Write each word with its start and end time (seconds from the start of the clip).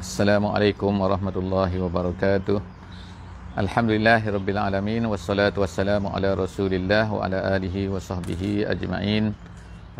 Assalamualaikum 0.00 0.96
warahmatullahi 0.96 1.76
wabarakatuh. 1.76 2.56
Alhamdulillahirabbil 3.62 5.04
wassalatu 5.12 5.60
wassalamu 5.60 6.08
ala 6.16 6.32
Rasulillah 6.32 7.04
wa 7.12 7.20
ala 7.20 7.38
alihi 7.52 7.92
wa 7.92 8.00
sahbihi 8.00 8.64
ajma'in. 8.64 9.36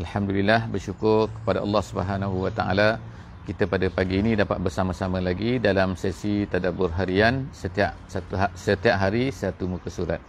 Alhamdulillah 0.01 0.73
bersyukur 0.73 1.29
kepada 1.29 1.61
Allah 1.61 1.83
Subhanahu 1.85 2.49
wa 2.49 2.49
taala 2.49 2.97
kita 3.45 3.69
pada 3.69 3.93
pagi 3.93 4.25
ini 4.25 4.33
dapat 4.41 4.57
bersama-sama 4.65 5.21
lagi 5.21 5.61
dalam 5.61 5.93
sesi 6.01 6.49
tadabbur 6.49 6.97
harian 6.97 7.53
setiap 7.53 7.93
satu 8.09 8.41
ha-, 8.41 8.55
setiap 8.57 8.97
hari 8.97 9.29
satu 9.29 9.69
muka 9.69 9.93
surat. 9.93 10.21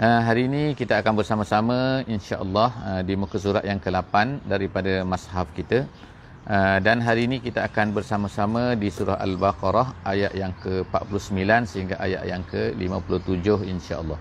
Uh, 0.00 0.20
hari 0.24 0.48
ini 0.48 0.72
kita 0.72 1.04
akan 1.04 1.20
bersama-sama 1.20 2.00
insya-Allah 2.08 2.70
uh, 2.88 3.02
di 3.04 3.12
muka 3.12 3.36
surat 3.36 3.60
yang 3.60 3.76
ke-8 3.76 4.48
daripada 4.48 5.04
mushaf 5.04 5.52
kita. 5.52 5.84
Uh, 6.42 6.82
dan 6.82 6.98
hari 6.98 7.30
ini 7.30 7.38
kita 7.38 7.62
akan 7.62 7.94
bersama-sama 7.94 8.74
di 8.74 8.90
surah 8.90 9.14
Al-Baqarah 9.22 9.94
ayat 10.02 10.34
yang 10.34 10.50
ke-49 10.58 11.38
sehingga 11.70 11.94
ayat 12.02 12.26
yang 12.26 12.42
ke-57 12.50 13.62
insya-Allah. 13.62 14.18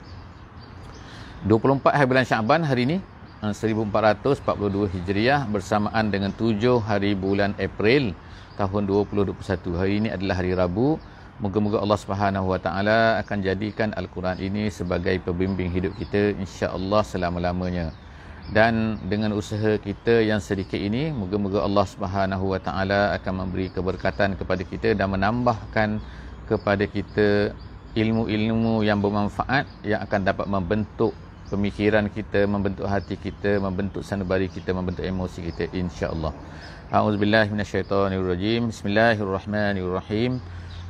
24 1.49 1.81
hari 1.97 2.05
bulan 2.05 2.25
Syaban 2.29 2.61
hari 2.61 2.85
ini 2.85 2.97
1442 3.41 4.37
uh, 4.37 4.85
Hijriah 4.93 5.49
bersamaan 5.49 6.13
dengan 6.13 6.29
7 6.29 6.61
hari 6.85 7.17
bulan 7.17 7.57
April 7.57 8.13
tahun 8.53 8.85
2021. 8.85 9.81
Hari 9.81 9.93
ini 10.05 10.09
adalah 10.13 10.45
hari 10.45 10.53
Rabu. 10.53 11.01
Moga-moga 11.41 11.81
Allah 11.81 11.97
Subhanahu 11.97 12.53
Wa 12.53 12.61
Taala 12.61 13.17
akan 13.25 13.41
jadikan 13.41 13.97
Al-Quran 13.97 14.37
ini 14.37 14.69
sebagai 14.69 15.17
pembimbing 15.25 15.73
hidup 15.73 15.97
kita 15.97 16.37
insya-Allah 16.37 17.01
selama-lamanya 17.01 17.89
dan 18.49 18.97
dengan 19.05 19.37
usaha 19.37 19.77
kita 19.77 20.25
yang 20.25 20.41
sedikit 20.41 20.81
ini 20.81 21.13
moga-moga 21.13 21.61
Allah 21.61 21.85
Subhanahu 21.85 22.57
Wa 22.57 22.59
Taala 22.59 23.13
akan 23.21 23.33
memberi 23.45 23.69
keberkatan 23.69 24.33
kepada 24.33 24.65
kita 24.65 24.97
dan 24.97 25.13
menambahkan 25.13 26.01
kepada 26.49 26.83
kita 26.89 27.53
ilmu-ilmu 27.93 28.81
yang 28.81 28.97
bermanfaat 28.97 29.69
yang 29.85 30.01
akan 30.01 30.19
dapat 30.25 30.47
membentuk 30.49 31.13
pemikiran 31.51 32.07
kita, 32.07 32.47
membentuk 32.47 32.87
hati 32.87 33.19
kita, 33.19 33.59
membentuk 33.59 34.01
sanubari 34.01 34.47
kita, 34.47 34.71
membentuk 34.71 35.03
emosi 35.03 35.51
kita 35.51 35.67
insya-Allah. 35.75 36.31
A'udzubillahi 36.91 37.51
minasyaitonirrajim. 37.51 38.71
Bismillahirrahmanirrahim. 38.71 40.39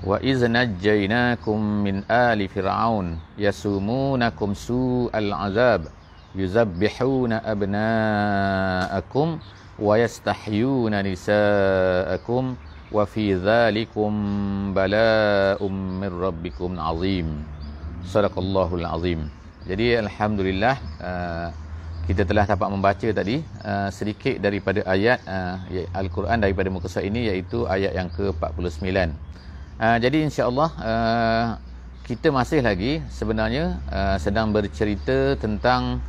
Wa 0.02 0.18
iz 0.22 0.42
najjaynakum 0.42 1.62
min 1.86 2.02
ali 2.10 2.50
fir'aun 2.50 3.22
yasumunakum 3.38 4.58
su'al 4.58 5.30
'adzab 5.30 6.01
yuzabbihuna 6.36 7.44
abna'akum 7.44 9.40
wa 9.82 9.94
yastahyuna 10.00 11.04
nisa'akum 11.04 12.56
wa 12.92 13.04
fi 13.08 13.36
dhalikum 13.36 14.72
bala'um 14.76 15.74
min 16.00 16.12
rabbikum 16.12 16.80
azim. 16.80 17.44
Sadaqallahul 18.08 18.88
azim. 18.88 19.28
Jadi 19.68 19.94
alhamdulillah 19.94 20.76
uh, 21.00 21.50
kita 22.10 22.26
telah 22.26 22.50
dapat 22.50 22.68
membaca 22.74 23.08
tadi 23.14 23.46
uh, 23.62 23.90
sedikit 23.94 24.42
daripada 24.42 24.82
ayat 24.90 25.22
uh, 25.30 25.62
al-Quran 25.94 26.42
daripada 26.42 26.68
muka 26.74 26.90
surat 26.90 27.06
ini 27.06 27.30
iaitu 27.30 27.70
ayat 27.70 27.94
yang 27.94 28.10
ke-49 28.10 28.82
uh, 28.90 29.98
jadi 30.02 30.18
insyaallah 30.26 30.70
kita 32.02 32.34
masih 32.34 32.66
lagi 32.66 33.00
sebenarnya 33.14 33.78
sedang 34.20 34.52
bercerita 34.52 35.38
tentang 35.38 36.02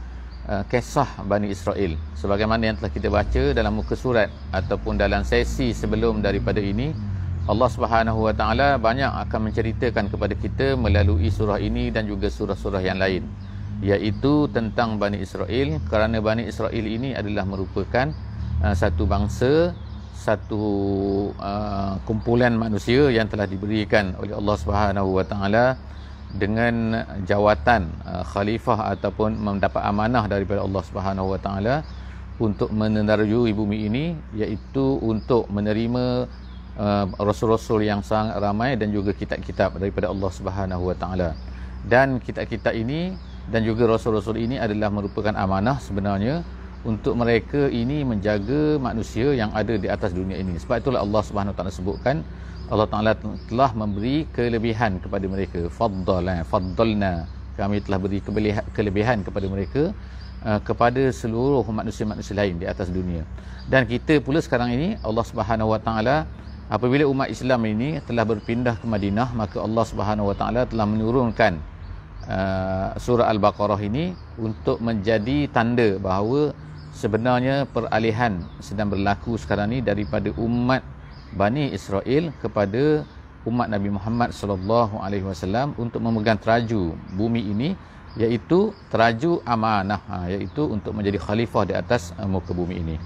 Uh, 0.43 0.67
kisah 0.67 1.23
Bani 1.23 1.55
Israel. 1.55 1.95
Sebagaimana 2.19 2.67
yang 2.67 2.75
telah 2.75 2.91
kita 2.91 3.07
baca 3.07 3.55
dalam 3.55 3.79
muka 3.79 3.95
surat 3.95 4.27
ataupun 4.51 4.99
dalam 4.99 5.23
sesi 5.23 5.71
sebelum 5.71 6.19
daripada 6.19 6.59
ini 6.59 6.91
Allah 7.47 7.71
Subhanahu 7.71 8.27
Wa 8.27 8.35
Taala 8.35 8.75
banyak 8.75 9.07
akan 9.07 9.51
menceritakan 9.51 10.11
kepada 10.11 10.35
kita 10.35 10.75
melalui 10.75 11.31
surah 11.31 11.63
ini 11.63 11.95
dan 11.95 12.11
juga 12.11 12.27
surah-surah 12.27 12.83
yang 12.83 12.99
lain 12.99 13.23
iaitu 13.87 14.51
tentang 14.51 14.99
Bani 14.99 15.23
Israel. 15.23 15.79
Kerana 15.87 16.19
Bani 16.19 16.43
Israel 16.51 16.87
ini 16.91 17.15
adalah 17.15 17.47
merupakan 17.47 18.11
uh, 18.67 18.75
satu 18.75 19.07
bangsa 19.07 19.79
satu 20.23 20.63
uh, 21.39 22.03
kumpulan 22.03 22.55
manusia 22.55 23.15
yang 23.15 23.31
telah 23.31 23.47
diberikan 23.47 24.19
oleh 24.19 24.35
Allah 24.35 24.57
Subhanahu 24.59 25.23
Wa 25.23 25.25
Taala 25.27 25.79
dengan 26.33 27.05
jawatan 27.29 27.93
uh, 28.09 28.25
khalifah 28.25 28.97
ataupun 28.97 29.37
mendapat 29.37 29.85
amanah 29.85 30.25
daripada 30.25 30.65
Allah 30.65 30.83
Subhanahu 30.85 31.37
Wa 31.37 31.41
Taala 31.41 31.75
untuk 32.41 32.73
menenerjui 32.73 33.53
bumi 33.53 33.87
ini 33.87 34.05
iaitu 34.33 34.97
untuk 35.05 35.47
menerima 35.53 36.27
uh, 36.81 37.07
rasul-rasul 37.21 37.85
yang 37.85 38.01
sangat 38.01 38.41
ramai 38.41 38.81
dan 38.81 38.89
juga 38.89 39.13
kitab-kitab 39.13 39.77
daripada 39.77 40.09
Allah 40.09 40.31
Subhanahu 40.33 40.89
Wa 40.89 40.97
Taala. 40.97 41.31
Dan 41.85 42.17
kitab-kitab 42.23 42.73
ini 42.73 43.13
dan 43.53 43.67
juga 43.67 43.85
rasul-rasul 43.91 44.39
ini 44.41 44.57
adalah 44.57 44.89
merupakan 44.89 45.35
amanah 45.37 45.83
sebenarnya 45.83 46.41
untuk 46.83 47.15
mereka 47.15 47.71
ini 47.71 48.03
menjaga 48.03 48.81
manusia 48.81 49.31
yang 49.37 49.53
ada 49.55 49.77
di 49.79 49.87
atas 49.87 50.11
dunia 50.17 50.41
ini. 50.41 50.57
Sebab 50.59 50.83
itulah 50.83 51.05
Allah 51.05 51.23
Subhanahu 51.23 51.53
Wa 51.55 51.59
Taala 51.61 51.73
sebutkan 51.75 52.17
Allah 52.73 52.89
Taala 52.89 53.13
telah 53.53 53.71
memberi 53.77 54.25
kelebihan 54.33 54.97
kepada 54.97 55.29
mereka. 55.29 55.69
Faddala 55.69 56.41
faddalna. 56.49 57.29
Kami 57.53 57.85
telah 57.85 58.01
beri 58.01 58.25
kelebihan 58.73 59.21
kepada 59.21 59.45
mereka 59.45 59.93
uh, 60.41 60.57
kepada 60.65 61.13
seluruh 61.13 61.61
manusia-manusia 61.69 62.33
lain 62.33 62.57
di 62.57 62.65
atas 62.65 62.89
dunia. 62.89 63.29
Dan 63.69 63.85
kita 63.85 64.25
pula 64.25 64.41
sekarang 64.41 64.73
ini 64.73 64.97
Allah 65.05 65.21
Subhanahu 65.21 65.69
Wa 65.77 65.81
Taala 65.85 66.25
apabila 66.73 67.05
umat 67.13 67.29
Islam 67.29 67.61
ini 67.69 68.01
telah 68.09 68.25
berpindah 68.25 68.81
ke 68.81 68.89
Madinah 68.89 69.37
maka 69.37 69.61
Allah 69.61 69.85
Subhanahu 69.85 70.33
Wa 70.33 70.37
Taala 70.41 70.65
telah 70.65 70.89
menurunkan 70.89 71.61
uh, 72.25 72.97
surah 72.97 73.29
Al-Baqarah 73.29 73.81
ini 73.85 74.17
untuk 74.41 74.81
menjadi 74.81 75.45
tanda 75.53 76.01
bahawa 76.01 76.57
sebenarnya 76.97 77.69
peralihan 77.69 78.41
sedang 78.65 78.89
berlaku 78.89 79.37
sekarang 79.37 79.77
ini 79.77 79.85
daripada 79.85 80.33
umat 80.41 80.81
Bani 81.33 81.73
Israel 81.73 82.29
kepada 82.45 83.09
umat 83.49 83.67
Nabi 83.67 83.91
Muhammad 83.91 84.31
sallallahu 84.31 85.01
alaihi 85.03 85.27
wasallam 85.27 85.75
untuk 85.81 85.99
memegang 85.99 86.39
teraju 86.39 86.95
bumi 87.17 87.43
ini 87.43 87.69
iaitu 88.15 88.77
teraju 88.93 89.41
amanah 89.49 90.01
ha, 90.05 90.29
iaitu 90.29 90.69
untuk 90.69 90.93
menjadi 90.93 91.17
khalifah 91.17 91.65
di 91.65 91.75
atas 91.75 92.13
uh, 92.21 92.29
muka 92.29 92.53
bumi 92.53 92.77
ini. 92.79 92.97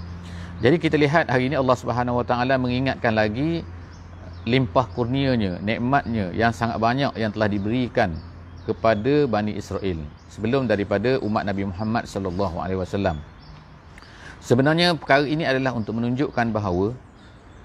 Jadi 0.59 0.75
kita 0.81 0.99
lihat 0.99 1.31
hari 1.31 1.47
ini 1.47 1.55
Allah 1.55 1.77
Subhanahu 1.77 2.19
wa 2.19 2.25
taala 2.27 2.59
mengingatkan 2.59 3.15
lagi 3.15 3.63
limpah 4.43 4.85
kurnianya, 4.91 5.63
nikmatnya 5.63 6.33
yang 6.35 6.51
sangat 6.51 6.81
banyak 6.81 7.13
yang 7.15 7.31
telah 7.31 7.47
diberikan 7.47 8.15
kepada 8.67 9.23
Bani 9.31 9.55
Israel 9.55 10.03
sebelum 10.27 10.67
daripada 10.67 11.21
umat 11.23 11.47
Nabi 11.47 11.71
Muhammad 11.71 12.03
sallallahu 12.03 12.59
alaihi 12.59 12.79
wasallam. 12.83 13.23
Sebenarnya 14.43 14.95
perkara 14.95 15.23
ini 15.23 15.47
adalah 15.47 15.71
untuk 15.75 15.95
menunjukkan 15.99 16.51
bahawa 16.51 16.95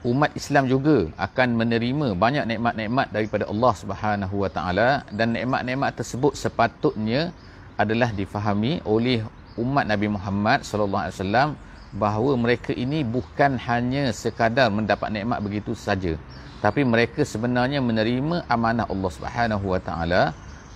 umat 0.02 0.34
Islam 0.34 0.66
juga 0.66 1.06
akan 1.14 1.48
menerima 1.54 2.06
banyak 2.18 2.44
nikmat-nikmat 2.50 3.14
daripada 3.14 3.44
Allah 3.46 3.72
Subhanahu 3.78 4.34
Wa 4.42 4.50
Taala 4.50 4.90
dan 5.14 5.30
nikmat-nikmat 5.30 5.94
tersebut 5.94 6.34
sepatutnya 6.34 7.30
adalah 7.78 8.10
difahami 8.10 8.82
oleh 8.82 9.22
umat 9.54 9.86
Nabi 9.86 10.10
Muhammad 10.10 10.66
sallallahu 10.66 11.02
alaihi 11.06 11.16
wasallam 11.18 11.50
bahawa 11.94 12.32
mereka 12.34 12.72
ini 12.74 13.06
bukan 13.06 13.60
hanya 13.62 14.10
sekadar 14.10 14.72
mendapat 14.74 15.12
nikmat 15.14 15.38
begitu 15.38 15.76
saja 15.76 16.18
tapi 16.58 16.82
mereka 16.82 17.22
sebenarnya 17.22 17.78
menerima 17.78 18.46
amanah 18.50 18.86
Allah 18.90 19.10
Subhanahu 19.10 19.66
Wa 19.70 19.80
Taala 19.82 20.22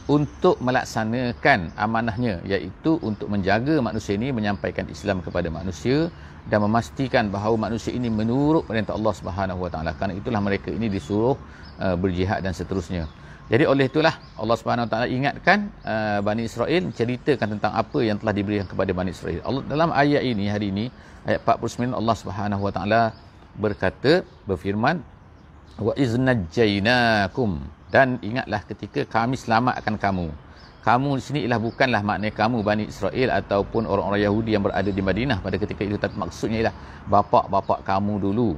untuk 0.07 0.63
melaksanakan 0.63 1.75
amanahnya 1.75 2.39
iaitu 2.47 2.95
untuk 3.03 3.27
menjaga 3.27 3.83
manusia 3.83 4.15
ini 4.15 4.31
menyampaikan 4.31 4.87
Islam 4.87 5.19
kepada 5.19 5.51
manusia 5.51 6.07
dan 6.47 6.63
memastikan 6.63 7.27
bahawa 7.27 7.67
manusia 7.67 7.91
ini 7.91 8.07
menurut 8.07 8.63
perintah 8.71 8.95
Allah 8.95 9.15
Subhanahu 9.19 9.67
Wa 9.67 9.71
Taala 9.75 9.91
kerana 9.99 10.15
itulah 10.15 10.39
mereka 10.39 10.71
ini 10.71 10.87
disuruh 10.87 11.35
uh, 11.83 11.97
berjihad 11.99 12.39
dan 12.47 12.55
seterusnya. 12.55 13.11
Jadi 13.51 13.67
oleh 13.67 13.91
itulah 13.91 14.15
Allah 14.39 14.57
Subhanahu 14.59 14.87
Wa 14.87 14.91
Taala 14.95 15.07
ingatkan 15.11 15.75
uh, 15.83 16.19
Bani 16.23 16.47
Israel 16.47 16.83
ceritakan 16.95 17.59
tentang 17.59 17.75
apa 17.75 17.99
yang 17.99 18.19
telah 18.23 18.35
diberikan 18.39 18.67
kepada 18.71 18.91
Bani 18.95 19.11
Israel. 19.11 19.43
Allah 19.43 19.63
dalam 19.67 19.91
ayat 19.91 20.23
ini 20.23 20.47
hari 20.47 20.71
ini 20.71 20.87
ayat 21.27 21.43
49 21.43 21.99
Allah 21.99 22.17
Subhanahu 22.23 22.63
Wa 22.63 22.73
Taala 22.79 23.03
berkata 23.59 24.23
berfirman 24.47 25.03
wa 25.83 25.93
iznajjainakum 25.99 27.59
dan 27.97 28.21
ingatlah 28.21 28.61
ketika 28.69 29.09
kami 29.09 29.41
selamatkan 29.41 29.97
kamu. 29.97 30.29
Kamu 30.85 31.17
di 31.17 31.23
sini 31.25 31.39
ialah 31.49 31.57
bukanlah 31.57 32.05
makna 32.05 32.29
kamu 32.29 32.61
Bani 32.61 32.85
Israel 32.93 33.33
ataupun 33.41 33.89
orang-orang 33.89 34.21
Yahudi 34.21 34.53
yang 34.53 34.69
berada 34.69 34.91
di 34.93 35.01
Madinah. 35.01 35.41
Pada 35.41 35.57
ketika 35.57 35.81
itu 35.81 35.97
tapi 35.97 36.13
maksudnya 36.21 36.59
ialah 36.61 36.75
bapa-bapa 37.09 37.81
kamu 37.89 38.21
dulu. 38.21 38.51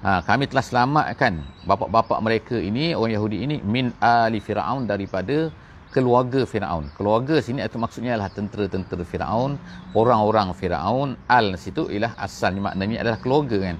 Ha, 0.00 0.24
kami 0.24 0.48
telah 0.48 0.64
selamatkan 0.64 1.44
bapa-bapa 1.68 2.24
mereka 2.24 2.56
ini 2.56 2.96
orang 2.96 3.12
Yahudi 3.20 3.36
ini 3.44 3.56
min 3.60 3.92
ali 4.00 4.40
Firaun 4.40 4.88
daripada 4.88 5.52
keluarga 5.92 6.48
Firaun. 6.48 6.88
Keluarga 6.96 7.36
sini 7.44 7.60
itu 7.60 7.76
maksudnya 7.76 8.16
adalah 8.16 8.32
tentera-tentera 8.32 9.04
Firaun 9.04 9.60
orang-orang 9.92 10.56
Firaun. 10.56 11.20
Al 11.28 11.52
situ 11.60 11.92
ialah 11.92 12.16
asalnya 12.16 12.72
maknanya 12.72 13.04
adalah 13.04 13.20
keluarga 13.20 13.60
kan 13.60 13.76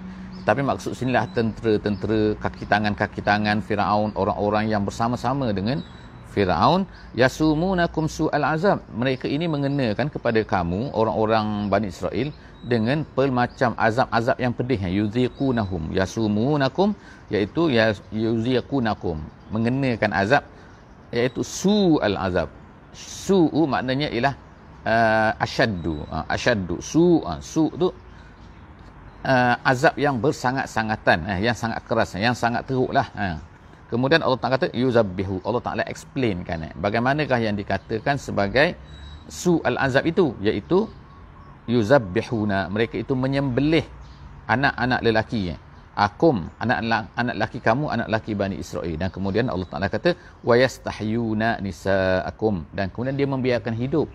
tapi 0.46 0.62
maksud 0.62 0.94
sinilah 0.94 1.26
tentera-tentera 1.34 2.38
kaki 2.38 2.70
tangan-kaki 2.70 3.19
tangan 3.19 3.58
Firaun 3.58 4.14
orang-orang 4.14 4.70
yang 4.70 4.87
bersama-sama 4.87 5.50
dengan 5.50 5.82
Firaun. 6.31 6.87
Yasumunakum 7.19 8.06
su'al 8.06 8.46
azab. 8.46 8.78
Mereka 8.94 9.26
ini 9.26 9.50
mengenakan 9.50 10.06
kepada 10.06 10.38
kamu 10.46 10.94
orang-orang 10.94 11.66
Bani 11.66 11.90
Israel 11.90 12.31
dengan 12.62 13.02
pelmacam 13.19 13.75
azab-azab 13.75 14.38
yang 14.38 14.54
pedih. 14.54 14.78
Yuziqunahum 14.78 15.90
yasumunakum 15.90 16.94
iaitu 17.26 17.75
yuziqunakum 18.14 19.19
mengenakan 19.50 20.14
azab 20.14 20.46
iaitu 21.10 21.43
su'al 21.43 22.14
azab. 22.14 22.46
Su'u 22.94 23.66
maknanya 23.66 24.14
ialah 24.14 24.34
uh, 24.87 25.32
asyaddu. 25.43 26.06
Uh, 26.06 26.25
asyaddu. 26.31 26.78
Su 26.78 27.19
uh, 27.26 27.43
su 27.43 27.66
tu 27.75 27.90
uh, 29.26 29.55
azab 29.67 29.94
yang 29.99 30.17
bersangat-sangatan 30.23 31.19
eh, 31.34 31.38
yang 31.50 31.56
sangat 31.58 31.82
keras 31.88 32.14
yang 32.14 32.37
sangat 32.38 32.62
teruklah 32.69 33.06
eh. 33.19 33.37
kemudian 33.90 34.23
Allah 34.23 34.38
Taala 34.38 34.55
kata 34.56 34.69
yuzabbihu 34.70 35.43
Allah 35.43 35.62
Taala 35.67 35.82
explain 35.90 36.46
kan 36.46 36.70
eh, 36.70 36.73
bagaimanakah 36.78 37.38
yang 37.43 37.58
dikatakan 37.58 38.17
sebagai 38.26 38.78
su 39.26 39.58
al 39.67 39.76
azab 39.87 40.06
itu 40.06 40.32
iaitu 40.38 40.87
yuzabbihuna 41.67 42.70
mereka 42.70 42.94
itu 43.02 43.12
menyembelih 43.19 43.82
anak-anak 44.46 45.00
lelaki 45.02 45.43
eh. 45.55 45.58
akum 45.99 46.46
anak 46.62 46.79
anak 47.19 47.34
lelaki 47.34 47.58
kamu 47.58 47.84
anak 47.94 48.06
lelaki 48.06 48.32
Bani 48.38 48.56
Israel 48.62 48.94
dan 49.00 49.08
kemudian 49.11 49.50
Allah 49.50 49.67
Taala 49.67 49.88
kata 49.90 50.14
wayastahyuna 50.46 51.58
nisaakum 51.67 52.62
dan 52.70 52.87
kemudian 52.94 53.17
dia 53.19 53.29
membiarkan 53.34 53.75
hidup 53.75 54.06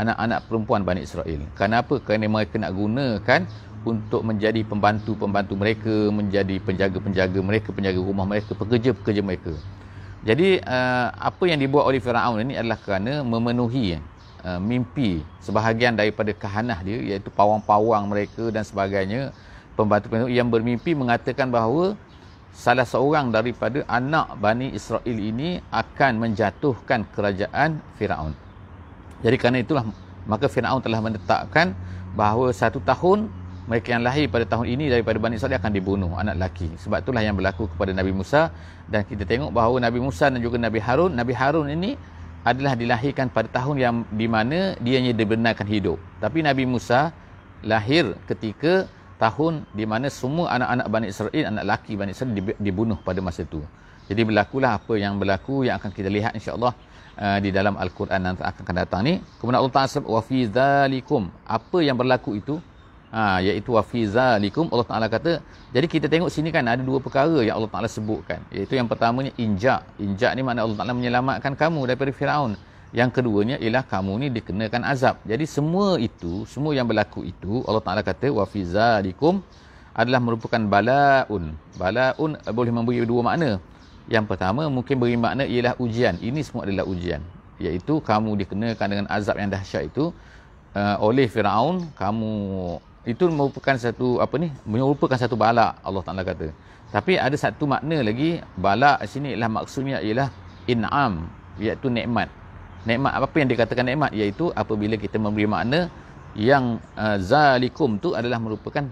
anak-anak 0.00 0.40
perempuan 0.48 0.82
Bani 0.88 1.00
Israel. 1.04 1.40
Kenapa? 1.60 2.00
Kerana 2.00 2.26
mereka 2.30 2.56
nak 2.56 2.72
gunakan 2.72 3.40
untuk 3.80 4.20
menjadi 4.20 4.60
pembantu-pembantu 4.60 5.54
mereka, 5.56 5.94
menjadi 6.12 6.60
penjaga-penjaga 6.60 7.40
mereka, 7.40 7.68
penjaga 7.72 8.00
rumah 8.00 8.28
mereka, 8.28 8.52
pekerja-pekerja 8.52 9.22
mereka. 9.24 9.56
Jadi 10.20 10.60
uh, 10.60 11.08
apa 11.16 11.48
yang 11.48 11.56
dibuat 11.56 11.88
oleh 11.88 11.96
Firaun 11.96 12.44
ini 12.44 12.52
adalah 12.60 12.76
kerana 12.76 13.24
memenuhi 13.24 13.96
uh, 14.44 14.60
mimpi 14.60 15.24
sebahagian 15.40 15.96
daripada 15.96 16.28
kahanah 16.36 16.76
dia 16.84 17.00
iaitu 17.00 17.32
pawang-pawang 17.32 18.04
mereka 18.04 18.52
dan 18.52 18.60
sebagainya 18.60 19.32
pembantu-pembantu 19.80 20.28
yang 20.28 20.52
bermimpi 20.52 20.92
mengatakan 20.92 21.48
bahawa 21.48 21.96
salah 22.52 22.84
seorang 22.84 23.32
daripada 23.32 23.80
anak 23.88 24.36
Bani 24.36 24.76
Israel 24.76 25.08
ini 25.08 25.56
akan 25.72 26.20
menjatuhkan 26.20 27.08
kerajaan 27.16 27.80
Firaun. 27.96 28.36
Jadi 29.24 29.36
kerana 29.40 29.64
itulah 29.64 29.88
maka 30.28 30.52
Firaun 30.52 30.84
telah 30.84 31.00
menetapkan 31.00 31.72
bahawa 32.12 32.52
satu 32.52 32.76
tahun 32.84 33.32
mereka 33.70 33.94
yang 33.94 34.02
lahir 34.02 34.26
pada 34.26 34.42
tahun 34.42 34.66
ini 34.74 34.90
daripada 34.90 35.14
Bani 35.22 35.38
Israel 35.38 35.62
akan 35.62 35.70
dibunuh 35.70 36.10
anak 36.18 36.34
lelaki. 36.34 36.74
Sebab 36.82 37.06
itulah 37.06 37.22
yang 37.22 37.38
berlaku 37.38 37.70
kepada 37.70 37.94
Nabi 37.94 38.10
Musa 38.10 38.50
dan 38.90 39.06
kita 39.06 39.22
tengok 39.22 39.54
bahawa 39.54 39.78
Nabi 39.86 40.02
Musa 40.02 40.26
dan 40.26 40.42
juga 40.42 40.58
Nabi 40.58 40.82
Harun, 40.82 41.14
Nabi 41.14 41.32
Harun 41.38 41.70
ini 41.70 41.94
adalah 42.42 42.74
dilahirkan 42.74 43.30
pada 43.30 43.46
tahun 43.46 43.76
yang 43.78 43.94
di 44.10 44.26
mana 44.26 44.74
dia 44.82 44.98
hanya 44.98 45.14
dibenarkan 45.14 45.70
hidup. 45.70 46.02
Tapi 46.18 46.42
Nabi 46.42 46.66
Musa 46.66 47.14
lahir 47.62 48.18
ketika 48.26 48.90
tahun 49.22 49.62
di 49.70 49.86
mana 49.86 50.10
semua 50.10 50.50
anak-anak 50.58 50.86
Bani 50.90 51.06
Israel, 51.06 51.44
anak 51.54 51.62
lelaki 51.62 51.92
Bani 51.94 52.10
Israel 52.10 52.32
dibunuh 52.58 52.98
pada 53.06 53.22
masa 53.22 53.46
itu. 53.46 53.62
Jadi 54.10 54.26
berlakulah 54.26 54.82
apa 54.82 54.98
yang 54.98 55.14
berlaku 55.22 55.62
yang 55.62 55.78
akan 55.78 55.94
kita 55.94 56.10
lihat 56.10 56.34
insya-Allah 56.34 56.74
uh, 57.14 57.38
di 57.38 57.54
dalam 57.54 57.78
al-Quran 57.78 58.18
yang 58.18 58.34
akan 58.34 58.74
datang 58.74 59.06
ni. 59.06 59.22
Kemudian 59.38 59.62
Allah 59.62 59.74
Taala 59.78 60.02
wa 60.02 60.20
fi 60.26 60.38
zalikum. 60.50 61.30
Apa 61.46 61.78
yang 61.86 61.94
berlaku 61.94 62.34
itu 62.42 62.58
ha, 63.10 63.42
iaitu 63.42 63.74
wafiza 63.74 64.38
likum 64.38 64.66
Allah 64.72 64.86
Taala 64.86 65.06
kata 65.10 65.42
jadi 65.70 65.86
kita 65.86 66.06
tengok 66.10 66.30
sini 66.34 66.50
kan 66.50 66.66
ada 66.66 66.82
dua 66.82 66.98
perkara 66.98 67.46
yang 67.46 67.54
Allah 67.62 67.70
Taala 67.70 67.86
sebutkan. 67.86 68.42
Iaitu 68.50 68.74
yang 68.74 68.90
pertamanya 68.90 69.30
injak 69.38 69.86
injak 70.02 70.34
ni 70.34 70.42
makna 70.42 70.66
Allah 70.66 70.78
Taala 70.82 70.94
menyelamatkan 70.98 71.54
kamu 71.54 71.80
daripada 71.86 72.10
Firaun. 72.10 72.58
Yang 72.90 73.22
keduanya 73.22 73.56
ialah 73.62 73.86
kamu 73.86 74.12
ni 74.18 74.26
dikenakan 74.34 74.82
azab. 74.82 75.22
Jadi 75.22 75.46
semua 75.46 75.94
itu 76.02 76.42
semua 76.50 76.74
yang 76.74 76.90
berlaku 76.90 77.22
itu 77.22 77.62
Allah 77.70 77.82
Taala 77.86 78.02
kata 78.02 78.34
wafiza 78.34 78.98
likum 79.06 79.38
adalah 79.94 80.18
merupakan 80.18 80.58
balaun. 80.58 81.54
Balaun 81.78 82.34
boleh 82.50 82.72
memberi 82.74 83.06
dua 83.06 83.22
makna. 83.22 83.62
Yang 84.10 84.26
pertama 84.26 84.66
mungkin 84.66 84.98
beri 84.98 85.14
makna 85.14 85.46
ialah 85.46 85.78
ujian. 85.78 86.18
Ini 86.18 86.42
semua 86.42 86.66
adalah 86.66 86.82
ujian. 86.82 87.22
Iaitu 87.62 88.02
kamu 88.02 88.42
dikenakan 88.42 88.86
dengan 88.90 89.06
azab 89.06 89.38
yang 89.38 89.54
dahsyat 89.54 89.86
itu 89.86 90.10
uh, 90.74 90.96
oleh 90.98 91.30
Firaun 91.30 91.86
kamu 91.94 92.34
itu 93.08 93.32
merupakan 93.32 93.76
satu 93.80 94.20
apa 94.20 94.36
ni 94.36 94.52
merupakan 94.68 95.16
satu 95.16 95.32
balak 95.32 95.80
Allah 95.80 96.02
Taala 96.04 96.20
kata. 96.20 96.52
Tapi 96.90 97.16
ada 97.16 97.32
satu 97.38 97.64
makna 97.64 98.02
lagi 98.04 98.42
balak 98.58 99.00
sini 99.08 99.32
ialah 99.32 99.48
maksudnya 99.48 100.02
ialah 100.04 100.28
in'am 100.68 101.24
iaitu 101.56 101.88
nikmat. 101.88 102.28
Nikmat 102.84 103.12
apa 103.16 103.36
yang 103.40 103.48
dikatakan 103.48 103.84
nikmat? 103.88 104.10
Iaitu 104.12 104.52
apabila 104.52 105.00
kita 105.00 105.16
memberi 105.16 105.48
makna 105.48 105.88
yang 106.36 106.76
uh, 106.96 107.16
zalikum 107.16 107.96
tu 107.96 108.12
adalah 108.12 108.36
merupakan 108.36 108.84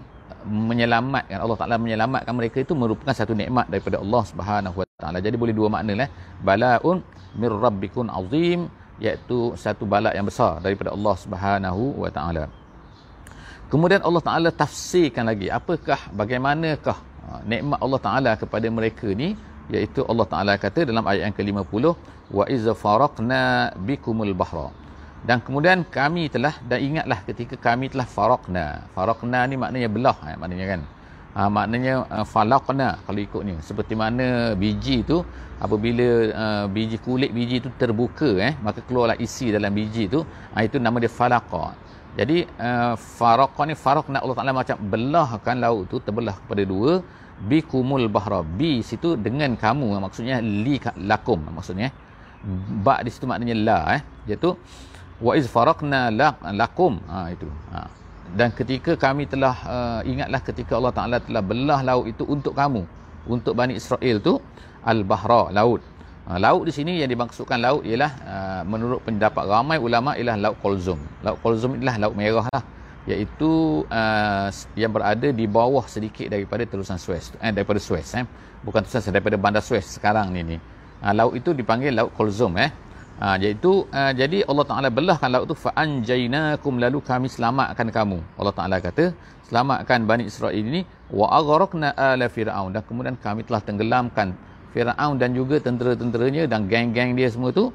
menyelamatkan. 0.47 1.37
Allah 1.37 1.57
Taala 1.59 1.75
menyelamatkan 1.77 2.33
mereka 2.33 2.65
itu 2.65 2.73
merupakan 2.73 3.13
satu 3.13 3.37
nikmat 3.37 3.69
daripada 3.69 4.01
Allah 4.01 4.23
Subhanahu 4.25 4.75
Wa 4.81 4.85
Taala. 4.97 5.17
Jadi 5.21 5.35
boleh 5.37 5.53
dua 5.53 5.69
makna 5.69 5.93
lah. 6.05 6.09
Balaun 6.41 7.05
mir 7.37 7.53
rabbikum 7.53 8.09
azim 8.09 8.73
iaitu 8.97 9.53
satu 9.53 9.85
balak 9.85 10.17
yang 10.17 10.25
besar 10.25 10.57
daripada 10.65 10.95
Allah 10.97 11.13
Subhanahu 11.13 11.99
Wa 11.99 12.09
Taala 12.09 12.58
Kemudian 13.69 14.01
Allah 14.01 14.23
Ta'ala 14.25 14.49
tafsirkan 14.49 15.29
lagi 15.29 15.47
apakah, 15.57 16.09
bagaimanakah 16.19 16.97
ha, 16.97 17.37
nikmat 17.45 17.77
Allah 17.85 17.99
Ta'ala 18.01 18.31
kepada 18.41 18.67
mereka 18.77 19.05
ni? 19.21 19.37
Iaitu 19.69 20.01
Allah 20.11 20.25
Ta'ala 20.25 20.53
kata 20.57 20.89
dalam 20.89 21.05
ayat 21.05 21.29
yang 21.29 21.35
ke-50 21.37 21.85
wa 22.37 22.43
iza 22.49 22.73
faraqna 22.73 23.41
bikumul 23.87 24.33
bahra. 24.33 24.73
Dan 25.21 25.37
kemudian 25.45 25.85
kami 25.97 26.33
telah 26.33 26.57
dan 26.69 26.79
ingatlah 26.81 27.19
ketika 27.29 27.55
kami 27.67 27.93
telah 27.93 28.07
faraqna. 28.09 28.89
Faraqna 28.95 29.45
ni 29.45 29.55
maknanya 29.61 29.89
belah 29.95 30.17
eh, 30.25 30.37
maknanya 30.41 30.65
kan? 30.73 30.81
Ha, 31.37 31.45
maknanya 31.57 31.93
uh, 32.09 32.25
falaqna 32.25 32.87
kalau 33.05 33.21
ikut 33.21 33.41
ni 33.45 33.53
seperti 33.61 33.93
mana 33.93 34.57
biji 34.57 35.05
tu 35.05 35.21
apabila 35.61 36.07
uh, 36.43 36.65
biji 36.75 36.97
kulit 37.05 37.29
biji 37.37 37.61
tu 37.61 37.69
terbuka 37.77 38.29
eh 38.47 38.57
maka 38.65 38.81
keluarlah 38.81 39.13
isi 39.21 39.53
dalam 39.53 39.69
biji 39.77 40.09
tu. 40.09 40.25
Ha, 40.57 40.65
itu 40.65 40.81
nama 40.81 40.97
dia 40.97 41.11
falaqa 41.19 41.77
jadi 42.17 42.49
uh, 42.57 42.93
faraqah 42.97 43.63
ni 43.69 43.75
faraq 43.77 44.09
nak 44.09 44.21
Allah 44.25 44.37
Taala 44.37 44.53
macam 44.55 44.77
belahkan 44.81 45.55
laut 45.61 45.83
tu 45.91 45.97
terbelah 46.01 46.35
kepada 46.41 46.63
dua. 46.65 47.05
Bi 47.39 47.63
kumul 47.63 48.11
bahra 48.11 48.41
bi 48.43 48.81
situ 48.83 49.15
dengan 49.15 49.53
kamu. 49.53 50.01
Maksudnya 50.01 50.41
li 50.41 50.75
lakum 51.11 51.39
maksudnya. 51.57 51.93
Ba 52.85 53.03
di 53.05 53.09
situ 53.13 53.29
maknanya 53.29 53.55
la 53.55 53.79
eh. 53.95 54.01
Iaitu 54.27 54.57
wa 55.21 55.31
iz 55.39 55.45
faraqna 55.47 56.09
lakum. 56.61 56.97
Ha 57.11 57.29
itu. 57.29 57.47
Ha. 57.71 57.87
Dan 58.29 58.53
ketika 58.53 58.93
kami 58.93 59.25
telah 59.25 59.55
uh, 59.65 60.01
ingatlah 60.05 60.41
ketika 60.41 60.73
Allah 60.77 60.93
Taala 60.93 61.17
telah 61.21 61.43
belah 61.45 61.79
laut 61.85 62.05
itu 62.09 62.25
untuk 62.25 62.57
kamu. 62.57 62.83
Untuk 63.29 63.53
Bani 63.53 63.77
Israel 63.77 64.17
tu 64.19 64.41
al 64.81 65.05
bahra 65.05 65.53
laut 65.53 65.83
Ha, 66.29 66.37
laut 66.37 66.61
di 66.61 66.69
sini 66.69 67.01
yang 67.01 67.09
dimaksudkan 67.09 67.57
laut 67.57 67.81
ialah 67.81 68.11
uh, 68.21 68.61
menurut 68.61 69.01
pendapat 69.01 69.49
ramai 69.49 69.81
ulama 69.81 70.13
ialah 70.13 70.37
laut 70.37 70.57
Kolzum. 70.61 71.01
Laut 71.25 71.41
Kolzum 71.41 71.73
adalah 71.73 71.97
laut 72.05 72.13
merah 72.13 72.45
lah 72.53 72.61
iaitu 73.09 73.81
uh, 73.89 74.47
yang 74.77 74.93
berada 74.93 75.33
di 75.33 75.49
bawah 75.49 75.89
sedikit 75.89 76.29
daripada 76.29 76.61
terusan 76.69 77.01
Suez 77.01 77.33
eh 77.41 77.49
daripada 77.49 77.81
Suez 77.81 78.05
eh 78.13 78.29
bukan 78.61 78.85
terusan 78.85 79.09
daripada 79.09 79.41
bandar 79.41 79.65
Suez 79.65 79.89
sekarang 79.89 80.29
ni 80.29 80.45
ni. 80.45 80.57
Laut 81.17 81.33
itu 81.33 81.49
dipanggil 81.49 81.97
laut 81.97 82.13
Kolzum 82.13 82.61
eh. 82.61 82.69
Uh, 83.17 83.35
iaitu 83.41 83.89
uh, 83.89 84.13
jadi 84.13 84.45
Allah 84.45 84.65
Taala 84.69 84.87
belahkan 84.93 85.33
laut 85.33 85.49
tu 85.49 85.57
fa 85.57 85.73
anjaynakum 85.73 86.77
lalu 86.77 87.01
kami 87.01 87.25
selamatkan 87.25 87.89
kamu. 87.89 88.21
Allah 88.37 88.53
Taala 88.53 88.77
kata 88.77 89.17
selamatkan 89.49 90.05
Bani 90.05 90.29
Israel 90.29 90.53
ini 90.53 90.85
wa 91.09 91.25
aghraqna 91.39 91.97
ala 91.97 92.29
fir'aun 92.29 92.69
dan 92.69 92.85
kemudian 92.85 93.17
kami 93.17 93.41
telah 93.49 93.65
tenggelamkan 93.65 94.37
Firaun 94.73 95.17
dan 95.17 95.33
juga 95.33 95.57
tentera-tenteranya 95.57 96.45
dan 96.45 96.69
geng-geng 96.69 97.17
dia 97.17 97.29
semua 97.29 97.49
tu. 97.49 97.73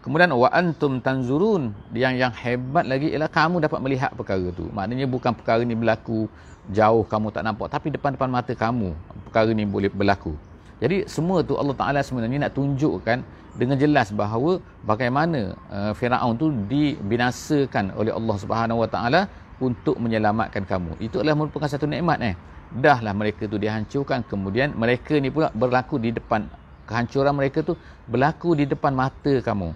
Kemudian 0.00 0.32
wa 0.36 0.48
antum 0.52 1.00
tanzurun. 1.00 1.72
Yang 1.96 2.14
yang 2.20 2.32
hebat 2.32 2.84
lagi 2.84 3.12
ialah 3.12 3.28
kamu 3.28 3.64
dapat 3.64 3.80
melihat 3.80 4.10
perkara 4.12 4.48
tu. 4.52 4.68
Maknanya 4.72 5.08
bukan 5.08 5.32
perkara 5.32 5.60
ni 5.64 5.76
berlaku 5.76 6.28
jauh 6.72 7.04
kamu 7.04 7.28
tak 7.28 7.44
nampak 7.44 7.68
tapi 7.68 7.92
depan-depan 7.92 8.28
mata 8.32 8.52
kamu 8.56 8.96
perkara 9.28 9.50
ni 9.52 9.68
boleh 9.68 9.92
berlaku. 9.92 10.32
Jadi 10.80 11.04
semua 11.08 11.44
tu 11.44 11.56
Allah 11.56 11.76
Taala 11.76 12.00
sebenarnya 12.00 12.48
nak 12.48 12.52
tunjukkan 12.56 13.18
dengan 13.54 13.76
jelas 13.78 14.10
bahawa 14.10 14.58
bagaimana 14.82 15.54
uh, 15.70 15.92
Firaun 15.94 16.34
tu 16.36 16.50
dibinasakan 16.50 17.94
oleh 17.94 18.12
Allah 18.12 18.36
Subhanahu 18.40 18.82
Wa 18.84 18.88
Taala 18.90 19.20
untuk 19.62 19.96
menyelamatkan 20.00 20.66
kamu. 20.66 20.98
Itu 20.98 21.22
adalah 21.22 21.38
merupakan 21.38 21.68
satu 21.70 21.86
nikmat 21.86 22.18
eh 22.20 22.34
dahlah 22.74 23.14
mereka 23.14 23.46
tu 23.46 23.56
dihancurkan. 23.56 24.26
Kemudian 24.26 24.74
mereka 24.74 25.16
ni 25.18 25.30
pula 25.30 25.48
berlaku 25.54 26.02
di 26.02 26.10
depan 26.10 26.46
kehancuran 26.84 27.32
mereka 27.32 27.64
tu 27.64 27.74
berlaku 28.08 28.52
di 28.58 28.64
depan 28.68 28.92
mata 28.92 29.34
kamu. 29.40 29.72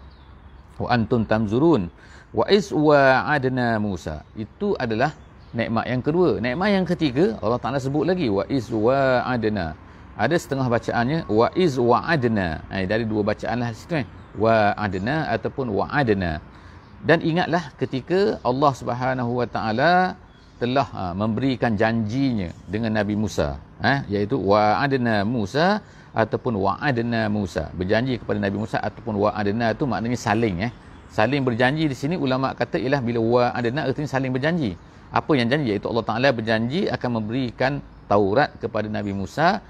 Wa 0.78 0.88
antum 0.94 1.24
tamzurun. 1.24 1.88
Wa 2.30 2.44
is 2.52 2.68
wa 2.70 3.24
adna 3.24 3.80
Musa. 3.80 4.22
Itu 4.36 4.76
adalah 4.76 5.16
nikmat 5.56 5.84
yang 5.88 6.02
kedua. 6.04 6.38
Nikmat 6.38 6.68
yang 6.70 6.84
ketiga 6.84 7.40
Allah 7.40 7.58
Taala 7.58 7.80
sebut 7.80 8.04
lagi 8.04 8.28
wa 8.28 8.44
iz 8.46 8.68
wa'adna. 8.68 9.72
Ada 10.18 10.36
setengah 10.36 10.66
bacaannya 10.68 11.18
wa 11.30 11.48
iz 11.56 11.80
wa'adna. 11.80 12.60
Eh, 12.74 12.84
dari 12.84 13.08
dua 13.08 13.24
bacaan 13.24 13.64
lah 13.64 13.72
situ 13.72 14.04
eh. 14.04 14.06
Wa'adna 14.36 15.32
ataupun 15.32 15.72
wa'adna. 15.72 16.38
Dan 16.98 17.22
ingatlah 17.22 17.70
ketika 17.78 18.42
Allah 18.42 18.72
Subhanahu 18.74 19.40
wa 19.40 19.46
taala 19.46 20.18
telah 20.58 20.86
ha, 20.90 21.02
memberikan 21.14 21.78
janjinya 21.78 22.50
dengan 22.66 22.98
Nabi 22.98 23.14
Musa 23.14 23.56
eh, 23.78 24.02
iaitu 24.10 24.36
wa'adna 24.42 25.22
Musa 25.22 25.78
ataupun 26.10 26.58
wa'adna 26.58 27.30
Musa. 27.30 27.70
Berjanji 27.78 28.18
kepada 28.18 28.42
Nabi 28.42 28.56
Musa 28.58 28.82
ataupun 28.82 29.14
wa'adna 29.22 29.70
itu 29.70 29.84
maknanya 29.86 30.18
saling 30.18 30.66
eh. 30.66 30.72
Saling 31.08 31.40
berjanji 31.46 31.88
di 31.88 31.96
sini 31.96 32.14
ulama 32.20 32.52
kata 32.52 32.76
ialah 32.76 33.00
bila 33.00 33.20
wa'adna 33.22 33.86
artinya 33.86 34.10
saling 34.10 34.34
berjanji. 34.34 34.74
Apa 35.08 35.32
yang 35.40 35.48
janji? 35.48 35.72
Iaitu 35.72 35.88
Allah 35.88 36.04
Taala 36.04 36.28
berjanji 36.36 36.84
akan 36.84 37.10
memberikan 37.22 37.80
Taurat 38.08 38.52
kepada 38.60 38.88
Nabi 38.92 39.16
Musa. 39.16 39.60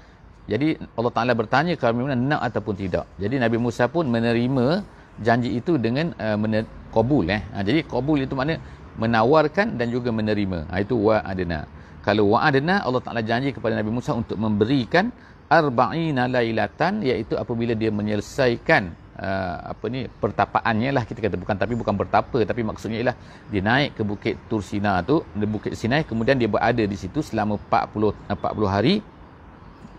Jadi 0.49 0.75
Allah 0.97 1.13
Taala 1.15 1.31
bertanya 1.37 1.77
kalau 1.79 1.95
memang 1.95 2.17
nak 2.17 2.41
ataupun 2.49 2.75
tidak? 2.75 3.05
Jadi 3.21 3.39
Nabi 3.39 3.55
Musa 3.55 3.87
pun 3.87 4.09
menerima 4.09 4.83
janji 5.21 5.55
itu 5.59 5.79
dengan 5.79 6.11
uh, 6.17 6.35
mener- 6.35 6.67
kabul 6.89 7.29
eh. 7.29 7.39
Ha, 7.53 7.61
jadi 7.61 7.85
kabul 7.85 8.19
itu 8.25 8.33
makna 8.33 8.57
menawarkan 8.99 9.79
dan 9.79 9.87
juga 9.95 10.11
menerima. 10.11 10.67
Ha, 10.69 10.83
itu 10.83 10.95
wa'adna. 10.99 11.65
Kalau 12.03 12.35
wa'adna 12.35 12.83
Allah 12.83 13.01
Taala 13.03 13.21
janji 13.23 13.55
kepada 13.55 13.73
Nabi 13.79 13.91
Musa 13.91 14.11
untuk 14.11 14.35
memberikan 14.35 15.11
arba'ina 15.49 16.29
lailatan 16.29 17.01
iaitu 17.01 17.33
apabila 17.33 17.73
dia 17.73 17.89
menyelesaikan 17.89 18.93
uh, 19.17 19.73
apa 19.73 19.85
ni 19.93 20.05
pertapaannya 20.23 20.89
lah 20.95 21.03
kita 21.09 21.19
kata. 21.25 21.35
Bukan 21.39 21.55
tapi 21.57 21.73
bukan 21.73 21.95
bertapa 21.97 22.37
tapi 22.45 22.61
maksudnya 22.61 22.97
ialah 23.01 23.15
dia 23.51 23.61
naik 23.65 23.97
ke 23.97 24.03
bukit 24.05 24.35
Tursina 24.51 25.01
tu 25.01 25.25
di 25.33 25.47
bukit 25.49 25.73
Sinai 25.79 26.05
kemudian 26.05 26.37
dia 26.37 26.47
berada 26.47 26.83
di 26.83 26.97
situ 26.99 27.19
selama 27.25 27.57
40 27.67 28.35
40 28.35 28.75
hari 28.75 28.95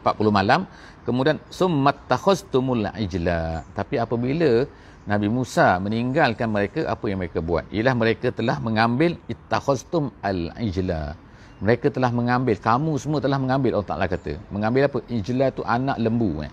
40 0.05 0.39
malam. 0.39 0.65
Kemudian 1.05 1.37
summat 1.51 1.97
takhastumul 2.07 2.87
ijla. 3.05 3.65
Tapi 3.75 3.99
apabila 3.99 4.69
Nabi 5.11 5.29
Musa 5.37 5.67
meninggalkan 5.85 6.49
mereka 6.57 6.81
apa 6.95 7.05
yang 7.11 7.19
mereka 7.23 7.39
buat? 7.43 7.65
Ialah 7.75 7.95
mereka 8.03 8.29
telah 8.39 8.57
mengambil 8.67 9.19
ittakhastum 9.33 10.05
al 10.31 10.41
ijla 10.69 11.03
mereka 11.61 11.87
telah 11.93 12.09
mengambil 12.09 12.57
kamu 12.57 12.93
semua 12.97 13.21
telah 13.21 13.37
mengambil 13.37 13.77
Allah 13.77 13.89
Taala 13.93 14.07
kata. 14.09 14.33
Mengambil 14.49 14.89
apa? 14.89 14.99
Ijla 15.13 15.53
tu 15.53 15.63
anak 15.77 16.01
lembu 16.01 16.41
eh. 16.41 16.53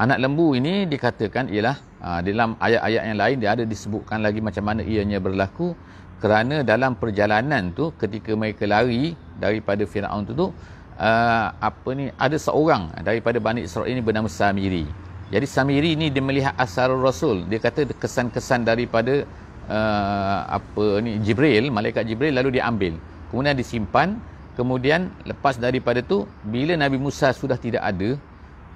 Anak 0.00 0.16
lembu 0.24 0.56
ini 0.56 0.88
dikatakan 0.88 1.52
ialah 1.52 1.76
uh, 2.00 2.20
dalam 2.24 2.56
ayat-ayat 2.56 3.02
yang 3.12 3.18
lain 3.20 3.36
dia 3.36 3.50
ada 3.52 3.64
disebutkan 3.68 4.24
lagi 4.24 4.40
macam 4.40 4.64
mana 4.64 4.80
ianya 4.80 5.20
berlaku. 5.20 5.76
Kerana 6.20 6.64
dalam 6.64 6.96
perjalanan 7.00 7.72
tu 7.76 7.92
ketika 8.00 8.32
mereka 8.32 8.64
lari 8.64 9.12
daripada 9.40 9.84
Firaun 9.84 10.24
tu 10.28 10.32
tu 10.32 10.46
uh, 10.48 11.46
apa 11.52 11.90
ni 11.96 12.08
ada 12.16 12.36
seorang 12.36 12.92
daripada 13.04 13.40
Bani 13.40 13.64
Israel 13.68 13.88
ini 13.92 14.00
bernama 14.04 14.28
Samiri 14.28 14.84
jadi 15.30 15.46
Samiri 15.46 15.94
ni 15.94 16.10
dia 16.10 16.22
melihat 16.22 16.54
asar 16.58 16.90
Rasul 16.90 17.46
dia 17.46 17.62
kata 17.62 17.86
kesan-kesan 17.96 18.66
daripada 18.66 19.24
uh, 19.70 20.38
apa 20.58 21.00
ni 21.00 21.22
Jibril 21.22 21.70
malaikat 21.70 22.04
Jibril 22.04 22.34
lalu 22.34 22.58
dia 22.58 22.66
ambil 22.66 22.98
kemudian 23.30 23.54
disimpan 23.54 24.18
kemudian 24.58 25.14
lepas 25.24 25.56
daripada 25.56 26.02
tu 26.02 26.26
bila 26.42 26.74
Nabi 26.74 26.98
Musa 26.98 27.30
sudah 27.30 27.56
tidak 27.56 27.86
ada 27.86 28.18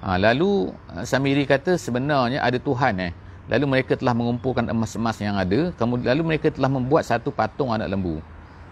Ha, 0.05 0.21
lalu 0.21 0.69
uh, 0.93 1.01
Samiri 1.01 1.49
kata 1.49 1.81
sebenarnya 1.81 2.37
ada 2.45 2.61
Tuhan 2.61 2.93
eh. 3.01 3.11
Lalu 3.49 3.65
mereka 3.77 3.97
telah 3.97 4.13
mengumpulkan 4.13 4.69
emas-emas 4.69 5.17
yang 5.17 5.33
ada. 5.33 5.73
Kemudian 5.77 6.13
lalu 6.13 6.33
mereka 6.33 6.53
telah 6.53 6.69
membuat 6.69 7.09
satu 7.09 7.33
patung 7.33 7.73
anak 7.73 7.89
lembu. 7.89 8.21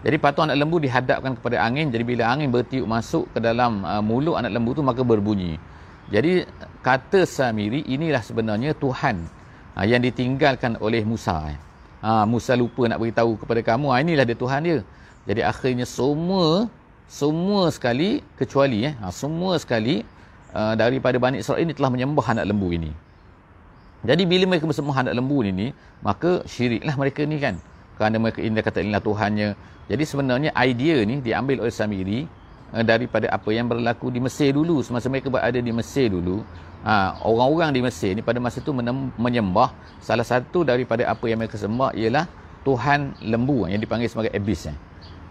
Jadi 0.06 0.14
patung 0.18 0.46
anak 0.46 0.58
lembu 0.62 0.78
dihadapkan 0.78 1.34
kepada 1.38 1.62
angin. 1.62 1.90
Jadi 1.90 2.06
bila 2.06 2.30
angin 2.30 2.54
bertiup 2.54 2.86
masuk 2.86 3.26
ke 3.34 3.38
dalam 3.42 3.82
uh, 3.82 3.98
mulut 3.98 4.38
anak 4.38 4.54
lembu 4.54 4.78
tu 4.78 4.82
maka 4.86 5.02
berbunyi. 5.02 5.58
Jadi 6.10 6.46
kata 6.84 7.24
Samiri 7.24 7.80
inilah 7.88 8.20
sebenarnya 8.20 8.76
Tuhan 8.76 9.24
uh, 9.72 9.86
yang 9.88 10.04
ditinggalkan 10.04 10.76
oleh 10.84 11.00
Musa. 11.02 11.56
Ha, 12.04 12.28
Musa 12.28 12.52
lupa 12.52 12.84
nak 12.84 13.00
beritahu 13.00 13.40
kepada 13.40 13.64
kamu. 13.64 13.86
Ha, 13.88 14.04
inilah 14.04 14.24
dia 14.28 14.36
Tuhan 14.36 14.60
dia. 14.60 14.78
Jadi 15.24 15.40
akhirnya 15.40 15.88
semua 15.88 16.68
semua 17.08 17.72
sekali 17.72 18.20
kecuali 18.36 18.84
eh 18.84 18.94
ha, 19.00 19.08
semua 19.08 19.56
sekali 19.56 20.04
uh, 20.52 20.76
daripada 20.76 21.16
Bani 21.16 21.40
Israel 21.40 21.64
ini 21.64 21.72
telah 21.72 21.88
menyembah 21.88 22.26
anak 22.36 22.44
lembu 22.52 22.68
ini. 22.76 22.92
Jadi 24.04 24.28
bila 24.28 24.44
mereka 24.44 24.68
bersembah 24.68 25.08
anak 25.08 25.14
lembu 25.16 25.40
ini, 25.40 25.72
maka 26.04 26.44
syiriklah 26.44 26.92
mereka 27.00 27.24
ni 27.24 27.40
kan. 27.40 27.56
Kerana 27.96 28.20
mereka 28.20 28.44
ini 28.44 28.60
kata 28.60 28.84
inilah 28.84 29.00
Tuhannya. 29.00 29.48
Jadi 29.88 30.04
sebenarnya 30.04 30.50
idea 30.60 31.00
ni 31.08 31.24
diambil 31.24 31.64
oleh 31.64 31.72
Samiri 31.72 32.28
daripada 32.84 33.32
apa 33.32 33.48
yang 33.54 33.64
berlaku 33.64 34.12
di 34.12 34.20
Mesir 34.20 34.52
dulu. 34.52 34.84
Semasa 34.84 35.08
mereka 35.08 35.32
berada 35.32 35.56
di 35.56 35.72
Mesir 35.72 36.12
dulu, 36.12 36.44
uh, 36.84 37.18
orang-orang 37.24 37.72
di 37.72 37.80
Mesir 37.80 38.12
ni 38.14 38.22
pada 38.22 38.38
masa 38.38 38.60
itu 38.60 38.70
menyembah 39.16 39.72
salah 39.98 40.24
satu 40.24 40.62
daripada 40.62 41.08
apa 41.08 41.24
yang 41.26 41.40
mereka 41.40 41.56
sembah 41.56 41.96
ialah 41.96 42.28
Tuhan 42.62 43.18
lembu 43.24 43.66
yang 43.68 43.80
dipanggil 43.80 44.08
sebagai 44.08 44.32
Abyss. 44.32 44.70
Eh. 44.70 44.76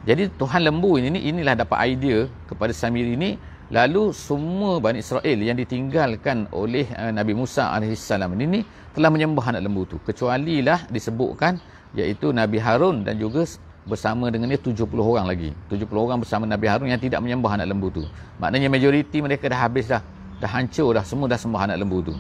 Jadi 0.04 0.34
Tuhan 0.36 0.68
lembu 0.68 1.00
ini 1.00 1.32
inilah 1.32 1.56
dapat 1.56 1.96
idea 1.96 2.28
kepada 2.46 2.76
Samiri 2.76 3.16
ini 3.16 3.40
Lalu 3.74 4.14
semua 4.14 4.78
Bani 4.78 5.02
Israel 5.02 5.40
yang 5.42 5.58
ditinggalkan 5.58 6.46
oleh 6.54 6.86
uh, 6.94 7.10
Nabi 7.10 7.34
Musa 7.34 7.74
AS 7.74 8.06
ini 8.38 8.62
telah 8.94 9.10
menyembah 9.10 9.50
anak 9.50 9.66
lembu 9.66 9.90
itu. 9.90 9.98
Kecuali 10.06 10.62
lah 10.62 10.86
disebutkan 10.94 11.58
iaitu 11.98 12.30
Nabi 12.30 12.62
Harun 12.62 13.02
dan 13.02 13.18
juga 13.18 13.50
bersama 13.90 14.30
dengan 14.30 14.54
dia 14.54 14.62
70 14.62 14.86
orang 15.00 15.26
lagi. 15.26 15.58
70 15.74 15.90
orang 15.90 16.22
bersama 16.22 16.46
Nabi 16.46 16.70
Harun 16.70 16.86
yang 16.92 17.02
tidak 17.02 17.18
menyembah 17.26 17.58
anak 17.58 17.74
lembu 17.74 17.90
itu. 17.90 18.04
Maknanya 18.38 18.70
majoriti 18.70 19.26
mereka 19.26 19.50
dah 19.50 19.60
habis 19.66 19.90
dah. 19.90 20.06
Dah 20.44 20.52
hancur 20.52 20.92
dah. 20.92 21.08
Semua 21.08 21.32
dah 21.32 21.40
sembah 21.40 21.72
anak 21.72 21.78
lembu 21.80 22.04
itu. 22.04 22.14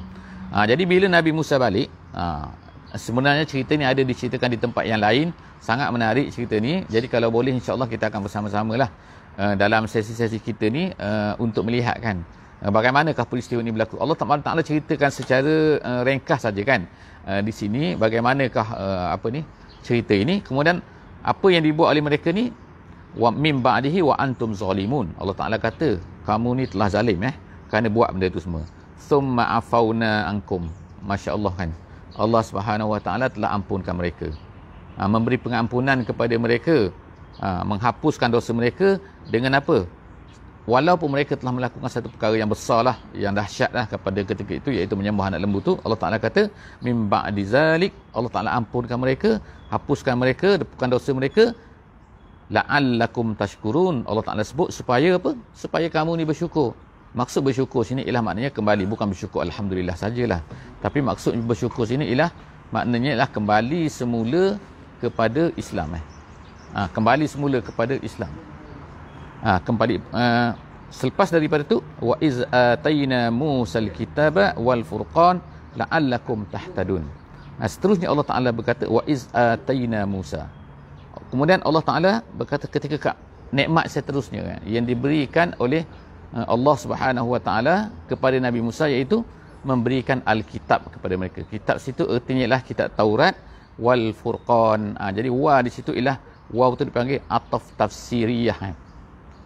Ha, 0.56 0.64
jadi 0.64 0.84
bila 0.88 1.12
Nabi 1.12 1.36
Musa 1.36 1.60
balik, 1.60 1.92
ha, 2.16 2.48
sebenarnya 2.96 3.44
cerita 3.44 3.76
ni 3.76 3.84
ada 3.84 4.00
diceritakan 4.00 4.50
di 4.56 4.60
tempat 4.64 4.84
yang 4.88 5.04
lain. 5.04 5.36
Sangat 5.60 5.92
menarik 5.96 6.32
cerita 6.32 6.56
ni. 6.60 6.88
Jadi 6.88 7.12
kalau 7.12 7.32
boleh 7.32 7.52
insyaAllah 7.56 7.88
kita 7.88 8.08
akan 8.12 8.28
bersama-sama 8.28 8.76
lah 8.76 8.92
uh, 9.40 9.56
dalam 9.56 9.88
sesi-sesi 9.88 10.40
kita 10.44 10.68
ni 10.68 10.92
uh, 11.00 11.40
untuk 11.40 11.64
melihatkan 11.64 12.20
uh, 12.60 12.68
bagaimanakah 12.68 13.24
peristiwa 13.24 13.64
ini 13.64 13.72
berlaku. 13.72 13.96
Allah 13.96 14.18
Taala 14.44 14.60
ceritakan 14.60 15.08
secara 15.08 15.56
uh, 15.80 16.02
ringkas 16.04 16.44
saja 16.44 16.62
kan. 16.68 16.84
Uh, 17.24 17.40
di 17.40 17.56
sini 17.56 17.96
bagaimanakah 17.96 18.68
uh, 18.76 19.08
apa 19.16 19.28
ni 19.32 19.48
cerita 19.88 20.12
ini 20.12 20.44
kemudian 20.44 20.84
apa 21.24 21.48
yang 21.48 21.64
dibuat 21.64 21.96
oleh 21.96 22.04
mereka 22.04 22.36
ni 22.36 22.52
wa 23.16 23.32
mim 23.32 23.64
ba'dihi 23.64 24.04
wa 24.04 24.20
antum 24.20 24.52
zalimun. 24.52 25.16
Allah 25.16 25.36
Taala 25.40 25.56
kata 25.64 26.04
kamu 26.28 26.50
ni 26.60 26.64
telah 26.68 26.92
zalim 26.92 27.24
eh 27.24 27.36
kerana 27.70 27.88
buat 27.88 28.10
benda 28.14 28.28
itu 28.32 28.42
semua. 28.44 28.64
Summa 28.98 29.60
afauna 29.60 30.28
ankum. 30.32 30.68
Masya-Allah 31.04 31.54
kan. 31.60 31.70
Allah 32.16 32.42
Subhanahu 32.46 32.94
Wa 32.94 33.02
Taala 33.04 33.28
telah 33.28 33.50
ampunkan 33.58 33.96
mereka. 33.98 34.30
Ha, 34.96 35.10
memberi 35.10 35.42
pengampunan 35.42 36.06
kepada 36.06 36.36
mereka 36.38 36.94
ha, 37.42 37.66
menghapuskan 37.66 38.30
dosa 38.30 38.54
mereka 38.54 39.02
dengan 39.34 39.58
apa? 39.58 39.90
Walaupun 40.64 41.12
mereka 41.12 41.36
telah 41.36 41.52
melakukan 41.52 41.92
satu 41.92 42.08
perkara 42.08 42.40
yang 42.40 42.48
besar 42.48 42.88
lah, 42.88 42.96
yang 43.12 43.36
dahsyat 43.36 43.76
lah 43.76 43.84
kepada 43.84 44.24
ketika 44.24 44.54
itu, 44.64 44.70
iaitu 44.72 44.96
menyembah 44.96 45.28
anak 45.28 45.44
lembu 45.44 45.60
tu, 45.60 45.76
Allah 45.84 46.00
Ta'ala 46.00 46.18
kata, 46.24 46.48
Min 46.80 47.12
ba'di 47.12 47.44
zalik, 47.44 47.92
Allah 48.16 48.32
Ta'ala 48.32 48.50
ampunkan 48.56 48.96
mereka, 48.96 49.44
hapuskan 49.68 50.16
mereka, 50.16 50.56
depukan 50.64 50.88
dosa 50.88 51.12
mereka, 51.12 51.52
la'allakum 52.48 53.36
tashkurun, 53.36 54.08
Allah 54.08 54.24
Ta'ala 54.24 54.48
sebut, 54.48 54.72
supaya 54.72 55.20
apa? 55.20 55.36
Supaya 55.52 55.88
kamu 55.92 56.16
ni 56.16 56.24
bersyukur. 56.24 56.72
Maksud 57.14 57.46
bersyukur 57.46 57.86
sini 57.86 58.02
ialah 58.02 58.26
maknanya 58.26 58.50
kembali, 58.50 58.90
bukan 58.90 59.14
bersyukur 59.14 59.46
Alhamdulillah 59.46 59.94
sajalah. 59.94 60.42
Tapi 60.82 61.00
maksud 61.06 61.38
bersyukur 61.46 61.86
sini 61.86 62.10
ialah, 62.10 62.34
maknanya 62.74 63.10
ialah 63.14 63.30
kembali 63.30 63.86
semula 63.86 64.58
kepada 64.98 65.54
Islam. 65.54 65.90
Eh 66.02 66.06
ha, 66.74 66.90
kembali 66.90 67.26
semula 67.30 67.58
kepada 67.62 67.96
Islam. 68.10 68.34
Ha, 69.46 69.62
kembali 69.68 69.96
uh, 70.10 70.52
selepas 70.90 71.30
daripada 71.36 71.64
tu 71.72 71.78
wa 72.10 72.16
iz 72.28 72.42
atayna 72.50 73.30
musal 73.30 73.90
kitaba 73.98 74.46
wal 74.58 74.82
furqan 74.82 75.38
la'allakum 75.78 76.50
tahtadun. 76.50 77.06
Ha, 77.62 77.70
seterusnya 77.70 78.10
Allah 78.10 78.26
Taala 78.26 78.50
berkata 78.50 78.90
wa 78.90 79.06
iz 79.06 79.30
atayna 79.30 80.02
Musa. 80.10 80.50
Kemudian 81.30 81.62
Allah 81.62 81.84
Taala 81.86 82.12
berkata 82.34 82.66
ketika 82.66 83.14
nikmat 83.54 83.86
seterusnya 83.94 84.58
yang 84.66 84.86
diberikan 84.90 85.54
oleh 85.62 85.86
Allah 86.34 86.76
Subhanahu 86.82 87.28
Wa 87.38 87.42
Taala 87.46 87.76
kepada 88.10 88.42
Nabi 88.42 88.60
Musa 88.66 88.90
iaitu 88.90 89.22
memberikan 89.62 90.20
Alkitab 90.26 90.90
kepada 90.90 91.14
mereka. 91.16 91.46
Kitab 91.46 91.78
situ 91.78 92.04
artinya 92.10 92.44
ialah 92.44 92.62
kitab 92.66 92.90
Taurat 92.98 93.38
wal 93.78 94.12
Furqan. 94.18 94.98
Ha, 95.00 95.14
jadi 95.14 95.30
wa 95.30 95.62
di 95.62 95.72
situ 95.72 95.94
ialah 95.94 96.18
waw 96.52 96.72
tu 96.80 96.84
dipanggil 96.90 97.20
ataf 97.38 97.64
tafsiriyah 97.80 98.58
eh. 98.70 98.76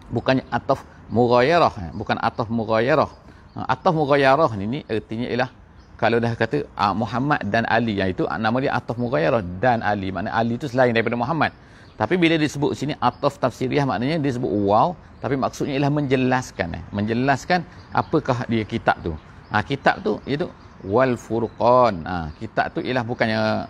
bukannya 0.10 0.44
ataf 0.58 0.82
mughayarah 1.13 1.74
eh. 1.86 1.89
bukan 1.94 2.17
ataf 2.29 2.48
mughayarah 2.50 3.10
ha, 3.56 3.60
ataf 3.74 3.94
mughayarah 3.94 4.51
ni, 4.60 4.65
ni 4.74 4.79
artinya 4.89 5.27
ialah 5.32 5.50
kalau 5.98 6.17
dah 6.22 6.34
kata 6.38 6.58
ah, 6.77 6.94
Muhammad 6.94 7.41
dan 7.53 7.63
Ali 7.77 7.98
yang 8.01 8.10
itu 8.13 8.24
ah, 8.25 8.38
nama 8.46 8.58
dia 8.63 8.74
ataf 8.79 8.98
mughayarah 9.03 9.41
dan 9.63 9.79
Ali 9.91 10.10
makna 10.15 10.34
Ali 10.34 10.60
itu 10.60 10.67
selain 10.72 10.91
daripada 10.91 11.17
Muhammad 11.24 11.51
Tapi 11.98 12.13
bila 12.13 12.38
disebut 12.38 12.77
sini 12.77 12.94
ataf 13.01 13.42
tafsiriah 13.42 13.82
maknanya 13.89 14.22
dia 14.22 14.32
sebut 14.38 14.54
wow 14.70 14.94
tapi 15.18 15.34
maksudnya 15.34 15.74
ialah 15.82 15.94
menjelaskan 15.98 16.77
eh. 16.77 16.84
Menjelaskan 16.94 17.66
apakah 17.89 18.46
dia 18.46 18.62
kitab 18.62 19.01
tu. 19.01 19.18
Ha, 19.50 19.66
kitab 19.66 20.06
tu 20.06 20.22
iaitu 20.30 20.46
wal 20.86 21.18
furqan. 21.18 22.06
Ha, 22.06 22.30
kitab 22.38 22.70
tu 22.77 22.86
ialah 22.86 23.01
bukannya 23.01 23.66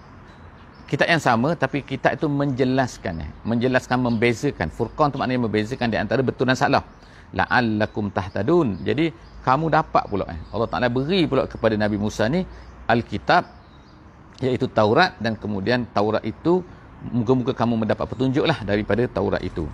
kitab 0.91 1.07
yang 1.07 1.23
sama 1.23 1.55
tapi 1.55 1.87
kitab 1.87 2.19
itu 2.19 2.27
menjelaskan 2.27 3.23
eh. 3.23 3.29
Menjelaskan 3.47 3.95
membezakan. 3.95 4.67
Furqan 4.75 5.07
tu 5.07 5.17
maknanya 5.23 5.47
membezakan 5.47 5.87
di 5.87 5.95
antara 5.95 6.19
betul 6.19 6.51
dan 6.51 6.59
salah. 6.59 6.83
La'allakum 7.31 8.11
tahtadun. 8.11 8.83
Jadi 8.83 9.15
kamu 9.47 9.71
dapat 9.71 10.03
pula 10.11 10.27
eh. 10.27 10.39
Allah 10.51 10.67
Taala 10.67 10.91
beri 10.91 11.23
pula 11.31 11.47
kepada 11.47 11.79
Nabi 11.79 11.95
Musa 11.95 12.27
ni 12.27 12.43
alkitab 12.91 13.47
iaitu 14.43 14.67
Taurat 14.67 15.15
dan 15.23 15.39
kemudian 15.39 15.87
Taurat 15.95 16.27
itu 16.27 16.59
muka-muka 17.13 17.53
kamu 17.53 17.85
mendapat 17.85 18.05
petunjuklah 18.09 18.59
daripada 18.65 19.03
Taurat 19.05 19.41
itu. 19.43 19.65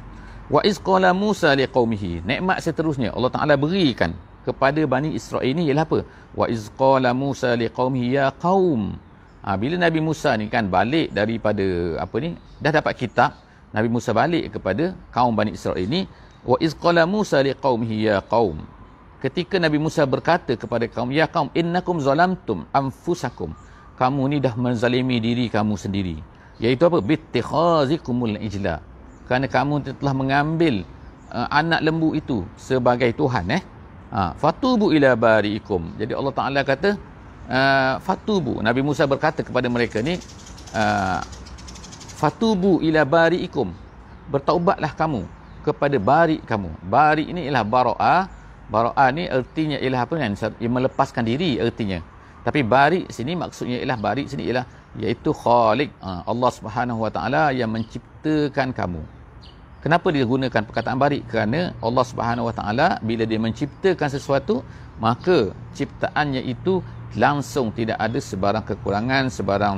Wa 0.52 0.60
iz 0.68 0.76
qala 0.78 1.16
Musa 1.16 1.56
liqaumihi. 1.56 2.28
Nikmat 2.28 2.60
seterusnya 2.60 3.16
Allah 3.16 3.32
Taala 3.32 3.56
berikan 3.56 4.12
kepada 4.44 4.84
Bani 4.84 5.16
Israel 5.16 5.48
ini 5.48 5.72
ialah 5.72 5.88
apa? 5.88 6.00
Wa 6.36 6.46
iz 6.52 6.68
qala 6.76 7.16
Musa 7.16 7.56
liqaumihi 7.56 8.20
ya 8.20 8.28
qaum. 8.36 9.00
Ha, 9.44 9.56
bila 9.60 9.76
Nabi 9.76 10.00
Musa 10.00 10.36
ni 10.40 10.48
kan 10.48 10.68
balik 10.68 11.12
daripada 11.12 12.00
apa 12.00 12.16
ni? 12.24 12.36
Dah 12.64 12.72
dapat 12.72 12.96
kitab, 12.96 13.36
Nabi 13.76 13.92
Musa 13.92 14.16
balik 14.16 14.56
kepada 14.56 14.96
kaum 15.12 15.36
Bani 15.36 15.52
Israel 15.56 15.80
ini, 15.84 16.08
wa 16.48 16.56
iz 16.64 16.72
qala 16.76 17.04
Musa 17.04 17.44
liqaumihi 17.44 18.08
ya 18.08 18.24
qaum. 18.24 18.64
Ketika 19.24 19.56
Nabi 19.60 19.80
Musa 19.80 20.04
berkata 20.04 20.56
kepada 20.60 20.88
kaum, 20.92 21.12
ya 21.12 21.28
kaum 21.28 21.48
innakum 21.56 22.00
zalamtum 22.00 22.68
anfusakum. 22.76 23.56
Kamu 23.94 24.26
ni 24.32 24.38
dah 24.44 24.56
menzalimi 24.58 25.22
diri 25.22 25.48
kamu 25.48 25.78
sendiri 25.80 26.33
iaitu 26.62 26.84
apa? 26.86 27.00
Bittikhazikumul 27.02 28.38
ijla. 28.42 28.82
Kerana 29.30 29.48
kamu 29.48 29.98
telah 29.98 30.14
mengambil 30.14 30.84
uh, 31.32 31.48
anak 31.50 31.82
lembu 31.82 32.14
itu 32.14 32.44
sebagai 32.60 33.10
tuhan 33.16 33.48
eh? 33.50 33.64
Ha, 34.14 34.38
fatubu 34.38 34.94
ila 34.94 35.18
bariikum. 35.18 35.98
Jadi 35.98 36.14
Allah 36.14 36.34
Taala 36.38 36.62
kata 36.62 36.94
uh, 37.50 37.96
fatubu. 37.98 38.62
Nabi 38.62 38.86
Musa 38.86 39.10
berkata 39.10 39.42
kepada 39.42 39.66
mereka 39.66 40.06
ni 40.06 40.22
uh, 40.78 41.20
fatubu 42.20 42.78
ila 42.86 43.02
bariikum. 43.02 43.74
Bertaubatlah 44.30 44.94
kamu 44.94 45.26
kepada 45.66 45.98
bari 45.98 46.38
kamu. 46.46 46.70
Bari 46.86 47.34
ini 47.34 47.50
ialah 47.50 47.66
baraa 47.66 48.18
baraa 48.74 49.08
ni 49.12 49.28
artinya 49.28 49.78
ialah 49.78 50.02
apa 50.08 50.14
kan 50.18 50.34
melepaskan 50.58 51.24
diri 51.28 51.60
artinya 51.60 52.00
tapi 52.44 52.66
bari 52.66 53.06
sini 53.12 53.38
maksudnya 53.38 53.84
ialah 53.84 53.98
bari 54.00 54.24
sini 54.26 54.50
ialah 54.50 54.66
iaitu 55.00 55.34
Khalik 55.34 55.90
ha, 56.04 56.22
Allah 56.28 56.52
Subhanahu 56.54 57.00
Wa 57.06 57.12
Taala 57.14 57.44
yang 57.50 57.72
menciptakan 57.74 58.76
kamu. 58.76 59.02
Kenapa 59.84 60.08
dia 60.16 60.24
gunakan 60.24 60.64
perkataan 60.64 60.96
barik? 60.96 61.28
Kerana 61.28 61.76
Allah 61.84 62.06
Subhanahu 62.08 62.48
Wa 62.48 62.56
Taala 62.56 62.88
bila 63.04 63.28
dia 63.28 63.36
menciptakan 63.36 64.08
sesuatu, 64.08 64.64
maka 65.02 65.52
ciptaannya 65.76 66.40
itu 66.48 66.80
langsung 67.20 67.74
tidak 67.76 68.00
ada 68.00 68.16
sebarang 68.16 68.64
kekurangan, 68.64 69.28
sebarang 69.28 69.78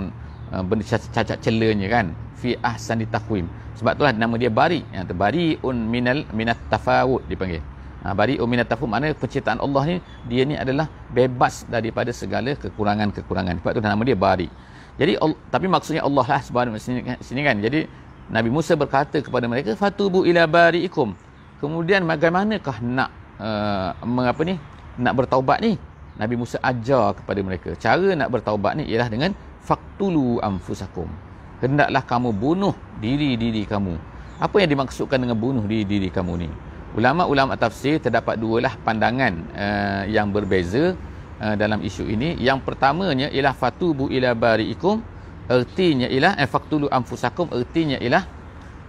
uh, 0.53 0.61
benda 0.61 0.85
cacat 0.85 1.41
celanya 1.41 1.87
kan. 1.89 2.05
Fi 2.37 2.53
ahsani 2.61 3.09
taqwim. 3.09 3.49
Sebab 3.81 3.97
itulah 3.97 4.13
nama 4.13 4.35
dia 4.37 4.51
bari. 4.51 4.85
Yang 4.93 5.15
bariun 5.15 5.77
minal 5.89 6.21
minat 6.31 6.59
tafawud 6.69 7.25
dipanggil. 7.25 7.63
Ha, 8.05 8.13
bariun 8.13 8.45
minat 8.45 8.69
tafawud 8.69 8.91
makna 8.91 9.11
penciptaan 9.17 9.57
Allah 9.57 9.83
ni 9.89 9.95
dia 10.29 10.43
ni 10.45 10.53
adalah 10.53 10.85
bebas 11.11 11.65
daripada 11.65 12.13
segala 12.13 12.53
kekurangan-kekurangan. 12.55 13.57
Sebab 13.59 13.71
tu 13.73 13.81
nama 13.81 14.03
dia 14.05 14.13
bari. 14.13 14.47
Jadi 14.95 15.19
tapi 15.51 15.67
maksudnya 15.67 16.07
Allah 16.07 16.23
lah 16.23 16.41
subhanahu 16.41 16.79
sini, 16.79 17.03
sini 17.19 17.41
kan. 17.43 17.59
Jadi 17.59 17.83
Nabi 18.31 18.49
Musa 18.49 18.73
berkata 18.79 19.19
kepada 19.19 19.45
mereka 19.45 19.75
fatubu 19.75 20.23
ila 20.23 20.47
bariikum. 20.47 21.13
Kemudian 21.59 22.03
bagaimanakah 22.07 22.77
nak 22.83 23.09
uh, 23.39 23.91
mengapa 24.07 24.41
ni? 24.47 24.55
Nak 24.95 25.13
bertaubat 25.13 25.59
ni? 25.59 25.75
Nabi 26.15 26.35
Musa 26.39 26.57
ajar 26.63 27.11
kepada 27.19 27.39
mereka. 27.43 27.75
Cara 27.75 28.15
nak 28.15 28.31
bertaubat 28.31 28.79
ni 28.79 28.87
ialah 28.87 29.11
dengan 29.11 29.31
faktulu 29.59 30.39
anfusakum. 30.39 31.11
Hendaklah 31.59 32.03
kamu 32.07 32.29
bunuh 32.31 32.75
diri-diri 33.03 33.67
kamu. 33.67 33.99
Apa 34.39 34.63
yang 34.63 34.69
dimaksudkan 34.71 35.19
dengan 35.19 35.35
bunuh 35.35 35.63
diri-diri 35.63 36.07
kamu 36.11 36.47
ni? 36.47 36.49
Ulama-ulama 36.95 37.59
tafsir 37.59 37.99
terdapat 37.99 38.39
dua 38.39 38.63
lah 38.63 38.73
pandangan 38.79 39.33
uh, 39.51 40.03
yang 40.07 40.31
berbeza 40.31 40.95
uh, 41.45 41.53
dalam 41.53 41.85
isu 41.85 42.09
ini. 42.09 42.33
Yang 42.41 42.65
pertamanya 42.65 43.29
ialah 43.29 43.53
fatubu 43.53 44.09
ila 44.09 44.33
bariikum. 44.33 45.05
Ertinya 45.45 46.09
ialah 46.09 46.41
eh, 46.41 46.49
faktulu 46.49 46.89
anfusakum. 46.89 47.53
Ertinya 47.53 48.01
ialah 48.01 48.25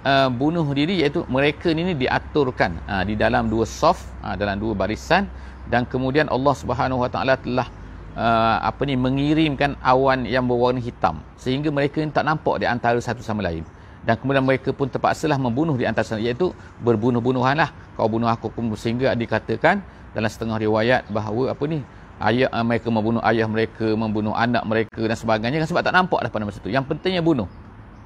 uh, 0.09 0.29
bunuh 0.33 0.65
diri 0.73 1.05
iaitu 1.05 1.29
mereka 1.29 1.69
ini 1.77 1.93
diaturkan 1.93 2.81
uh, 2.89 3.05
di 3.05 3.13
dalam 3.13 3.53
dua 3.53 3.69
soft, 3.69 4.09
uh, 4.25 4.33
dalam 4.41 4.57
dua 4.57 4.73
barisan 4.73 5.29
dan 5.67 5.83
kemudian 5.85 6.31
Allah 6.31 6.55
Subhanahu 6.55 7.03
Wa 7.03 7.11
Taala 7.11 7.35
telah 7.35 7.67
uh, 8.15 8.57
apa 8.63 8.83
ni 8.87 8.95
mengirimkan 8.95 9.75
awan 9.83 10.25
yang 10.25 10.47
berwarna 10.47 10.79
hitam 10.79 11.19
sehingga 11.35 11.75
mereka 11.75 11.99
ini 11.99 12.15
tak 12.15 12.23
nampak 12.23 12.63
di 12.63 12.67
antara 12.71 12.99
satu 13.03 13.21
sama 13.21 13.43
lain 13.43 13.67
dan 14.07 14.15
kemudian 14.15 14.47
mereka 14.47 14.71
pun 14.71 14.87
terpaksalah 14.87 15.35
membunuh 15.35 15.75
di 15.75 15.83
antara 15.83 16.07
sana 16.07 16.23
iaitu 16.23 16.55
berbunuh-bunuhan 16.79 17.59
lah 17.59 17.75
kau 17.99 18.07
bunuh 18.07 18.31
aku 18.31 18.55
pun 18.55 18.71
sehingga 18.79 19.13
dikatakan 19.19 19.83
dalam 20.15 20.31
setengah 20.31 20.63
riwayat 20.63 21.11
bahawa 21.11 21.53
apa 21.53 21.65
ni 21.67 21.83
ayah 22.23 22.49
uh, 22.49 22.65
mereka 22.65 22.89
membunuh 22.89 23.21
ayah 23.29 23.45
mereka 23.45 23.87
membunuh 23.93 24.33
anak 24.33 24.65
mereka 24.65 25.03
dan 25.05 25.17
sebagainya 25.17 25.61
kan 25.61 25.69
sebab 25.69 25.83
tak 25.85 25.95
nampak 25.95 26.21
dah 26.25 26.31
pada 26.33 26.45
masa 26.49 26.59
itu 26.65 26.73
yang 26.73 26.85
pentingnya 26.87 27.21
bunuh. 27.21 27.49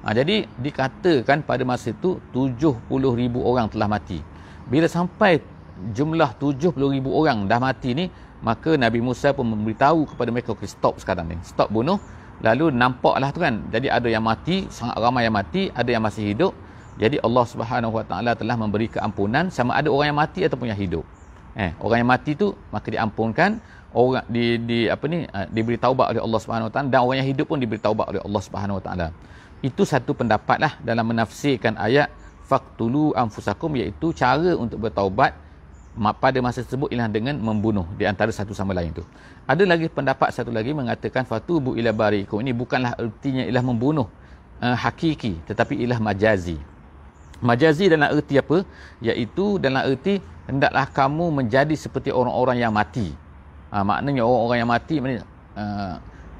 Ha, 0.01 0.17
jadi 0.17 0.49
dikatakan 0.57 1.45
pada 1.45 1.61
masa 1.61 1.93
itu 1.93 2.17
70 2.33 2.89
ribu 3.13 3.45
orang 3.45 3.69
telah 3.69 3.85
mati. 3.85 4.17
Bila 4.65 4.89
sampai 4.89 5.37
jumlah 5.93 6.41
70 6.41 6.73
ribu 6.73 7.13
orang 7.13 7.45
dah 7.45 7.61
mati 7.61 7.93
ni 7.93 8.05
maka 8.41 8.73
Nabi 8.73 8.97
Musa 9.05 9.29
pun 9.37 9.45
memberitahu 9.45 10.09
kepada 10.09 10.29
mereka 10.33 10.57
okay, 10.57 10.65
stop 10.65 10.97
sekarang 10.97 11.29
ni. 11.29 11.37
Stop 11.45 11.69
bunuh. 11.69 12.01
Lalu 12.41 12.73
nampaklah 12.73 13.29
tu 13.29 13.37
kan 13.45 13.61
jadi 13.69 13.93
ada 13.93 14.09
yang 14.09 14.25
mati 14.25 14.65
sangat 14.73 14.97
ramai 14.97 15.29
yang 15.29 15.37
mati 15.37 15.69
ada 15.69 15.89
yang 15.93 16.01
masih 16.01 16.33
hidup. 16.33 16.51
Jadi 16.97 17.21
Allah 17.21 17.45
Subhanahu 17.45 17.93
Wa 18.01 18.05
Taala 18.09 18.33
telah 18.33 18.57
memberi 18.57 18.89
keampunan 18.89 19.53
sama 19.53 19.77
ada 19.77 19.87
orang 19.93 20.11
yang 20.11 20.19
mati 20.19 20.41
ataupun 20.43 20.73
yang 20.73 20.81
hidup. 20.81 21.05
Eh 21.53 21.77
orang 21.77 22.01
yang 22.01 22.09
mati 22.09 22.33
tu 22.33 22.57
maka 22.73 22.89
diampunkan 22.89 23.61
orang 23.91 24.23
di 24.31 24.55
di 24.63 24.79
apa 24.87 25.05
ni 25.11 25.27
uh, 25.27 25.47
diberi 25.51 25.75
taubat 25.75 26.15
oleh 26.15 26.21
Allah 26.23 26.39
Subhanahu 26.39 26.67
Wa 26.71 26.73
Taala 26.73 26.87
dan 26.87 26.99
orang 27.03 27.17
yang 27.23 27.29
hidup 27.35 27.45
pun 27.51 27.59
diberi 27.59 27.79
taubat 27.79 28.07
oleh 28.07 28.21
Allah 28.23 28.41
Subhanahu 28.41 28.79
Wa 28.79 28.83
Taala. 28.83 29.07
Itu 29.61 29.83
satu 29.85 30.15
pendapatlah 30.17 30.79
dalam 30.81 31.05
menafsirkan 31.11 31.77
ayat 31.77 32.09
faqtulu 32.47 33.13
anfusakum 33.13 33.71
iaitu 33.77 34.15
cara 34.15 34.57
untuk 34.57 34.81
bertaubat 34.81 35.35
pada 36.23 36.39
masa 36.39 36.63
tersebut 36.63 36.87
ialah 36.87 37.11
dengan 37.11 37.35
membunuh 37.35 37.83
di 37.99 38.07
antara 38.07 38.31
satu 38.31 38.55
sama 38.55 38.71
lain 38.71 38.95
itu. 38.95 39.03
Ada 39.43 39.67
lagi 39.67 39.91
pendapat 39.91 40.31
satu 40.31 40.49
lagi 40.49 40.71
mengatakan 40.71 41.27
fatubu 41.27 41.75
ila 41.75 41.91
barikum 41.91 42.39
ini 42.39 42.55
bukanlah 42.55 42.95
ertinya 42.95 43.43
ialah 43.43 43.63
membunuh 43.63 44.07
uh, 44.63 44.75
hakiki 44.75 45.43
tetapi 45.45 45.83
ialah 45.83 45.99
majazi. 45.99 46.55
Majazi 47.43 47.91
dalam 47.91 48.07
erti 48.07 48.39
apa? 48.39 48.63
Iaitu 49.03 49.59
dalam 49.59 49.83
erti 49.83 50.23
hendaklah 50.47 50.87
kamu 50.87 51.43
menjadi 51.43 51.75
seperti 51.75 52.09
orang-orang 52.13 52.57
yang 52.63 52.71
mati 52.71 53.11
ha, 53.71 53.83
maknanya 53.87 54.21
orang-orang 54.27 54.57
yang 54.61 54.71
mati 54.71 54.95
uh, 54.99 55.95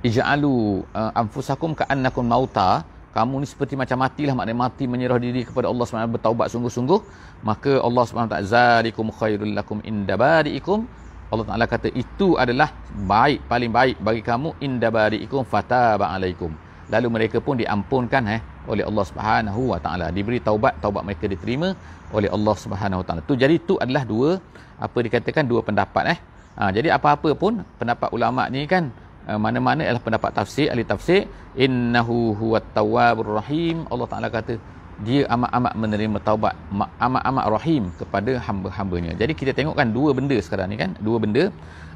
ij'alu 0.08 0.56
uh, 0.92 1.12
anfusakum 1.22 1.72
ka'annakum 1.80 2.26
mauta. 2.28 2.84
Kamu 3.12 3.44
ni 3.44 3.48
seperti 3.52 3.76
macam 3.76 3.98
matilah 4.00 4.36
maknanya 4.40 4.60
mati 4.66 4.84
menyerah 4.88 5.20
diri 5.20 5.44
kepada 5.44 5.68
Allah 5.68 5.84
SWT 5.84 6.16
bertaubat 6.16 6.48
sungguh-sungguh. 6.48 7.00
Maka 7.44 7.84
Allah 7.88 8.04
SWT 8.08 8.36
zalikum 8.48 9.12
khairul 9.12 9.52
lakum 9.52 9.84
inda 9.84 10.16
bari'ikum. 10.16 10.88
Allah 11.32 11.46
Ta'ala 11.48 11.66
kata 11.68 11.88
itu 11.96 12.36
adalah 12.44 12.70
baik 13.12 13.48
paling 13.52 13.72
baik 13.72 13.96
bagi 14.04 14.22
kamu 14.24 14.50
inda 14.68 14.88
bari'ikum 14.92 15.44
fataba 15.44 16.08
alaikum. 16.16 16.52
Lalu 16.92 17.08
mereka 17.16 17.38
pun 17.40 17.56
diampunkan 17.56 18.24
eh 18.36 18.42
oleh 18.72 18.84
Allah 18.90 19.06
Subhanahu 19.12 19.62
wa 19.72 19.80
taala. 19.84 20.08
Diberi 20.16 20.40
taubat 20.48 20.80
taubat 20.84 21.04
mereka 21.08 21.26
diterima 21.34 21.72
oleh 22.12 22.28
Allah 22.36 22.56
Subhanahu 22.64 23.00
wa 23.02 23.06
taala. 23.08 23.22
Tu 23.24 23.40
jadi 23.44 23.56
itu 23.56 23.80
adalah 23.84 24.04
dua 24.04 24.44
apa 24.76 24.98
dikatakan 25.08 25.48
dua 25.52 25.64
pendapat 25.68 26.04
eh 26.16 26.20
Ha, 26.60 26.70
jadi 26.76 26.88
apa-apa 26.98 27.32
pun 27.34 27.64
pendapat 27.80 28.12
ulama 28.12 28.44
ni 28.52 28.68
kan 28.68 28.92
uh, 29.30 29.40
mana-mana 29.40 29.82
ialah 29.88 30.04
pendapat 30.04 30.36
tafsir 30.36 30.68
ahli 30.68 30.84
tafsir 30.84 31.26
innahu 31.56 32.36
huwat 32.36 32.76
tawwabur 32.76 33.40
rahim 33.40 33.88
Allah 33.88 34.08
Taala 34.12 34.28
kata 34.28 34.60
dia 35.02 35.26
amat-amat 35.34 35.74
menerima 35.82 36.18
taubat 36.22 36.54
amat-amat 37.02 37.46
rahim 37.50 37.90
kepada 37.98 38.38
hamba-hambanya. 38.38 39.18
Jadi 39.18 39.34
kita 39.34 39.52
tengokkan 39.58 39.90
dua 39.90 40.14
benda 40.14 40.38
sekarang 40.38 40.70
ni 40.70 40.78
kan, 40.78 40.94
dua 41.02 41.18
benda, 41.18 41.50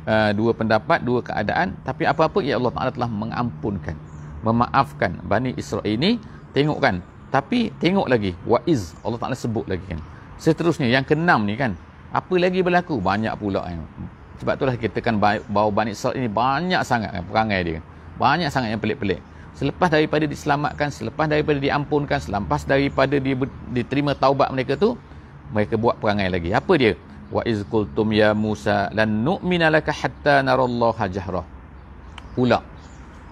uh, 0.10 0.32
dua 0.34 0.52
pendapat, 0.58 1.06
dua 1.06 1.22
keadaan, 1.22 1.78
tapi 1.86 2.10
apa-apa 2.10 2.42
ya 2.42 2.58
Allah 2.58 2.74
Taala 2.74 2.92
telah 2.98 3.10
mengampunkan, 3.12 3.96
memaafkan 4.42 5.22
Bani 5.22 5.54
Israel 5.54 5.86
ini. 5.86 6.18
Tengokkan. 6.56 7.04
Tapi 7.36 7.68
tengok 7.84 8.08
lagi 8.08 8.32
waiz 8.48 8.96
Allah 9.04 9.20
Taala 9.20 9.36
sebut 9.36 9.68
lagi 9.68 9.86
kan. 9.86 10.00
Seterusnya 10.40 10.88
yang 10.88 11.04
keenam 11.06 11.44
ni 11.44 11.54
kan, 11.60 11.76
apa 12.10 12.36
lagi 12.40 12.64
berlaku? 12.64 12.98
Banyak 12.98 13.36
pula 13.38 13.62
kan. 13.70 13.86
Sebab 14.42 14.54
itulah 14.60 14.76
kita 14.76 15.00
kan 15.00 15.16
bahawa 15.22 15.72
Bani 15.72 15.96
Israel 15.96 16.20
ini 16.20 16.28
banyak 16.28 16.82
sangat 16.84 17.16
kan 17.16 17.24
perangai 17.24 17.62
dia. 17.64 17.80
Banyak 18.20 18.50
sangat 18.52 18.76
yang 18.76 18.82
pelik-pelik. 18.82 19.20
selepas 19.56 19.88
daripada 19.88 20.28
diselamatkan 20.28 20.92
selepas 20.92 21.32
daripada 21.32 21.56
diampunkan 21.64 22.20
selepas 22.20 22.68
daripada 22.68 23.16
di, 23.16 23.32
diterima 23.72 24.12
taubat 24.12 24.52
mereka 24.52 24.76
tu 24.76 25.00
mereka 25.56 25.80
buat 25.80 25.96
perangai 25.96 26.28
lagi. 26.28 26.52
Apa 26.52 26.76
dia? 26.76 27.00
Wa 27.32 27.40
iz 27.48 27.64
qultum 27.64 28.12
ya 28.12 28.36
Musa 28.36 28.92
lan 28.92 29.24
nu'mina 29.24 29.72
laka 29.72 29.96
hatta 29.96 30.44
narallaha 30.44 31.08
jahrah 31.08 31.48
pula 32.36 32.60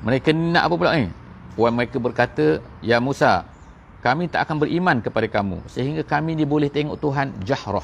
mereka 0.02 0.32
nak 0.32 0.72
apa 0.72 0.76
pula 0.80 0.92
ni? 0.96 1.12
Wa 1.60 1.70
mereka 1.70 2.00
berkata 2.00 2.64
ya 2.80 2.98
Musa 3.04 3.46
kami 4.04 4.28
tak 4.28 4.48
akan 4.48 4.64
beriman 4.64 4.98
kepada 5.00 5.28
kamu 5.28 5.64
sehingga 5.72 6.04
kami 6.04 6.36
ni 6.36 6.44
boleh 6.44 6.68
tengok 6.68 7.00
Tuhan 7.00 7.32
jahrah 7.44 7.84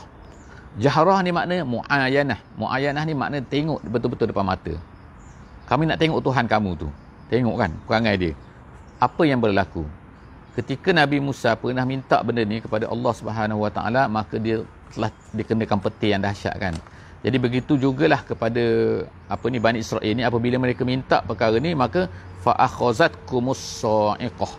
jahrah 0.77 1.19
ni 1.25 1.33
makna 1.33 1.65
muayanah 1.65 2.39
muayanah 2.53 3.03
ni 3.07 3.13
makna 3.17 3.37
tengok 3.41 3.81
betul-betul 3.89 4.29
depan 4.29 4.45
mata 4.45 4.73
kami 5.65 5.89
nak 5.89 5.97
tengok 5.97 6.21
Tuhan 6.21 6.45
kamu 6.45 6.71
tu 6.77 6.89
Tengok 7.29 7.55
kan 7.61 7.71
perangai 7.85 8.15
dia. 8.17 8.33
Apa 8.97 9.21
yang 9.21 9.37
berlaku? 9.37 9.85
Ketika 10.57 10.89
Nabi 10.89 11.21
Musa 11.21 11.53
pernah 11.53 11.85
minta 11.85 12.17
benda 12.25 12.41
ni 12.41 12.57
kepada 12.57 12.89
Allah 12.89 13.13
Subhanahu 13.13 13.63
Wa 13.63 13.71
Taala, 13.71 14.09
maka 14.09 14.41
dia 14.41 14.65
telah 14.91 15.13
dikenakan 15.37 15.77
peti 15.77 16.09
yang 16.09 16.25
dahsyat 16.25 16.57
kan. 16.57 16.73
Jadi 17.21 17.37
begitu 17.37 17.77
jugalah 17.77 18.25
kepada 18.25 18.63
apa 19.29 19.45
ni 19.53 19.61
Bani 19.61 19.77
Israel 19.85 20.09
ni 20.17 20.25
apabila 20.25 20.57
mereka 20.57 20.81
minta 20.81 21.21
perkara 21.21 21.61
ni 21.61 21.77
maka 21.77 22.09
fa 22.41 22.57
akhazatkumus 22.57 23.85
sa'iqah. 23.85 24.51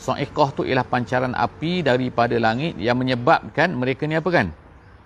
Sa'iqah 0.00 0.48
tu 0.56 0.64
ialah 0.64 0.86
pancaran 0.88 1.36
api 1.36 1.84
daripada 1.84 2.40
langit 2.40 2.80
yang 2.80 2.96
menyebabkan 2.96 3.68
mereka 3.76 4.08
ni 4.08 4.16
apa 4.16 4.30
kan? 4.32 4.48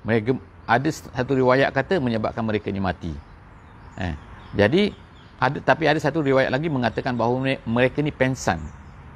Mereka 0.07 0.39
ada 0.69 0.89
satu 0.93 1.33
riwayat 1.33 1.73
kata 1.73 1.97
menyebabkan 1.97 2.45
mereka 2.45 2.69
ni 2.69 2.77
mati. 2.77 3.13
Eh. 3.97 4.15
Jadi 4.53 4.93
ada 5.41 5.59
tapi 5.65 5.89
ada 5.89 5.97
satu 5.97 6.21
riwayat 6.21 6.53
lagi 6.53 6.69
mengatakan 6.69 7.17
bahawa 7.17 7.57
mereka 7.65 8.05
ni 8.05 8.13
pensan. 8.13 8.61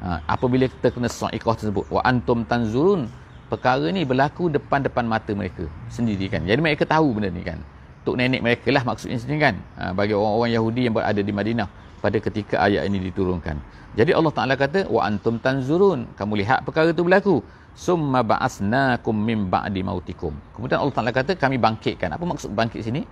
Ha, 0.03 0.19
apabila 0.27 0.67
kita 0.67 0.91
kena 0.91 1.07
sa'iqah 1.07 1.55
tersebut 1.55 1.87
wa 1.87 2.03
antum 2.03 2.43
tanzurun 2.43 3.07
perkara 3.47 3.87
ni 3.95 4.03
berlaku 4.03 4.51
depan-depan 4.51 5.07
mata 5.07 5.31
mereka 5.37 5.69
sendiri 5.93 6.27
kan. 6.27 6.43
Jadi 6.43 6.59
mereka 6.59 6.89
tahu 6.89 7.15
benda 7.15 7.31
ni 7.31 7.45
kan. 7.47 7.61
Untuk 8.03 8.19
nenek 8.19 8.43
mereka 8.43 8.67
lah 8.75 8.83
maksudnya 8.83 9.19
sendiri 9.23 9.39
kan. 9.39 9.55
Ha, 9.79 9.95
bagi 9.95 10.17
orang-orang 10.17 10.51
Yahudi 10.59 10.81
yang 10.91 10.95
berada 10.97 11.21
di 11.23 11.33
Madinah 11.35 11.69
pada 12.03 12.19
ketika 12.19 12.59
ayat 12.67 12.91
ini 12.91 12.99
diturunkan. 13.13 13.59
Jadi 13.93 14.11
Allah 14.17 14.33
Ta'ala 14.33 14.55
kata 14.59 14.91
wa 14.91 15.07
antum 15.07 15.39
tanzurun. 15.39 16.11
Kamu 16.19 16.33
lihat 16.41 16.67
perkara 16.67 16.91
itu 16.91 17.03
berlaku 17.05 17.45
summa 17.73 18.21
ba'asnakum 18.21 19.17
min 19.17 19.49
ba'di 19.49 19.81
mautikum. 19.81 20.33
Kemudian 20.57 20.81
Allah 20.81 20.95
Ta'ala 20.95 21.13
kata 21.13 21.33
kami 21.37 21.57
bangkitkan. 21.57 22.13
Apa 22.13 22.25
maksud 22.25 22.53
bangkit 22.53 22.85
sini? 22.85 23.03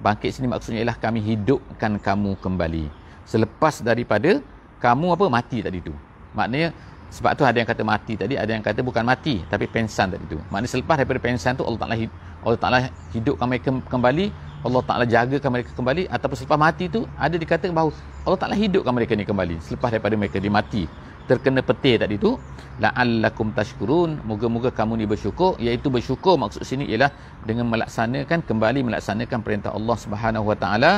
Bangkit 0.00 0.32
sini 0.32 0.48
maksudnya 0.48 0.80
ialah 0.84 0.96
kami 0.96 1.20
hidupkan 1.20 2.00
kamu 2.00 2.36
kembali. 2.40 2.88
Selepas 3.24 3.84
daripada 3.84 4.40
kamu 4.80 5.06
apa? 5.16 5.24
Mati 5.28 5.60
tadi 5.60 5.80
tu. 5.84 5.92
Maknanya 6.32 6.72
sebab 7.10 7.34
tu 7.34 7.42
ada 7.42 7.58
yang 7.58 7.66
kata 7.66 7.82
mati 7.82 8.14
tadi 8.14 8.38
ada 8.38 8.46
yang 8.54 8.62
kata 8.62 8.86
bukan 8.86 9.02
mati 9.02 9.42
tapi 9.50 9.66
pensan 9.66 10.14
tadi 10.14 10.24
tu. 10.30 10.38
Maknanya 10.48 10.70
selepas 10.70 10.94
daripada 10.94 11.18
pensan 11.18 11.58
tu 11.58 11.66
Allah 11.66 11.80
Taala 11.82 11.96
Allah 12.40 12.60
Taala 12.60 12.78
hidupkan 13.10 13.46
mereka 13.50 13.68
kembali 13.90 14.26
Allah 14.62 14.82
Taala 14.86 15.04
jagakan 15.08 15.50
mereka 15.50 15.70
kembali 15.74 16.06
ataupun 16.06 16.36
selepas 16.38 16.58
mati 16.60 16.86
tu 16.86 17.02
ada 17.18 17.34
dikatakan 17.34 17.74
bahawa 17.74 17.90
Allah 18.22 18.38
Taala 18.38 18.54
hidupkan 18.54 18.92
mereka 18.94 19.12
ni 19.18 19.26
kembali 19.26 19.58
selepas 19.58 19.90
daripada 19.90 20.14
mereka 20.14 20.38
dimati 20.38 20.86
terkena 21.30 21.62
petir 21.62 22.02
tadi 22.02 22.18
tu 22.18 22.34
la'allakum 22.82 23.54
tashkurun. 23.54 24.18
Moga-moga 24.26 24.74
kamu 24.74 24.92
ni 25.00 25.06
bersyukur. 25.06 25.54
Iaitu 25.62 25.86
bersyukur 25.94 26.34
maksud 26.42 26.66
sini 26.66 26.90
ialah 26.90 27.14
dengan 27.46 27.70
melaksanakan 27.70 28.42
kembali 28.42 28.80
melaksanakan 28.90 29.38
perintah 29.46 29.70
Allah 29.78 29.96
Subhanahu 30.04 30.50
Wa 30.50 30.56
Taala. 30.58 30.92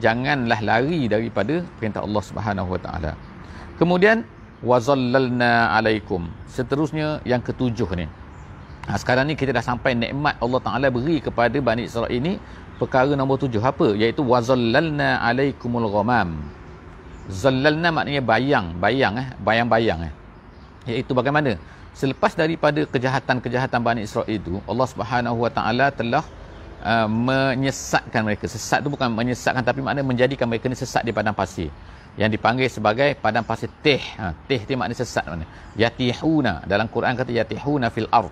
Janganlah 0.00 0.60
lari 0.64 1.04
daripada 1.12 1.60
perintah 1.76 2.00
Allah 2.00 2.22
Subhanahu 2.24 2.68
Wa 2.72 2.80
Taala. 2.80 3.12
Kemudian 3.76 4.24
wazallalna 4.64 5.76
alaikum. 5.76 6.32
Seterusnya 6.48 7.20
yang 7.28 7.44
ketujuh 7.44 7.90
ni. 8.00 8.08
Ha, 8.88 8.96
sekarang 8.96 9.28
ni 9.28 9.36
kita 9.36 9.52
dah 9.52 9.64
sampai 9.64 9.92
nikmat 9.92 10.40
Allah 10.40 10.60
Taala 10.64 10.86
beri 10.88 11.20
kepada 11.20 11.56
Bani 11.60 11.84
Israel 11.84 12.08
ini 12.08 12.40
perkara 12.80 13.12
nombor 13.12 13.36
tujuh. 13.44 13.60
Apa? 13.60 13.92
Iaitu 13.92 14.24
wazallalna 14.24 15.20
alaikumul 15.20 15.92
ghamam 15.92 16.63
Zallalna 17.30 17.88
maknanya 17.88 18.20
bayang, 18.20 18.76
bayang 18.76 19.14
eh, 19.16 19.28
bayang-bayang 19.40 20.00
eh. 20.08 20.12
Iaitu 20.84 21.16
bagaimana? 21.16 21.56
Selepas 21.96 22.36
daripada 22.36 22.84
kejahatan-kejahatan 22.84 23.80
Bani 23.80 24.00
Israel 24.04 24.28
itu, 24.28 24.60
Allah 24.68 24.86
Subhanahu 24.90 25.46
Wa 25.46 25.50
Taala 25.54 25.88
telah 25.94 26.24
uh, 26.84 27.08
menyesatkan 27.08 28.20
mereka. 28.26 28.44
Sesat 28.50 28.84
itu 28.84 28.90
bukan 28.92 29.08
menyesatkan 29.08 29.64
tapi 29.64 29.80
maknanya 29.80 30.04
menjadikan 30.04 30.44
mereka 30.50 30.68
ni 30.68 30.76
sesat 30.76 31.06
di 31.06 31.14
padang 31.14 31.32
pasir. 31.32 31.72
Yang 32.14 32.38
dipanggil 32.38 32.68
sebagai 32.70 33.16
padang 33.18 33.42
pasir 33.42 33.72
teh. 33.80 34.02
Ha, 34.20 34.36
teh 34.46 34.60
itu 34.60 34.76
maknanya 34.76 35.00
sesat 35.00 35.24
mana? 35.26 35.46
Yatihuna. 35.74 36.62
Dalam 36.68 36.86
Quran 36.92 37.16
kata 37.16 37.30
yatihuna 37.32 37.88
fil 37.88 38.10
ard. 38.12 38.30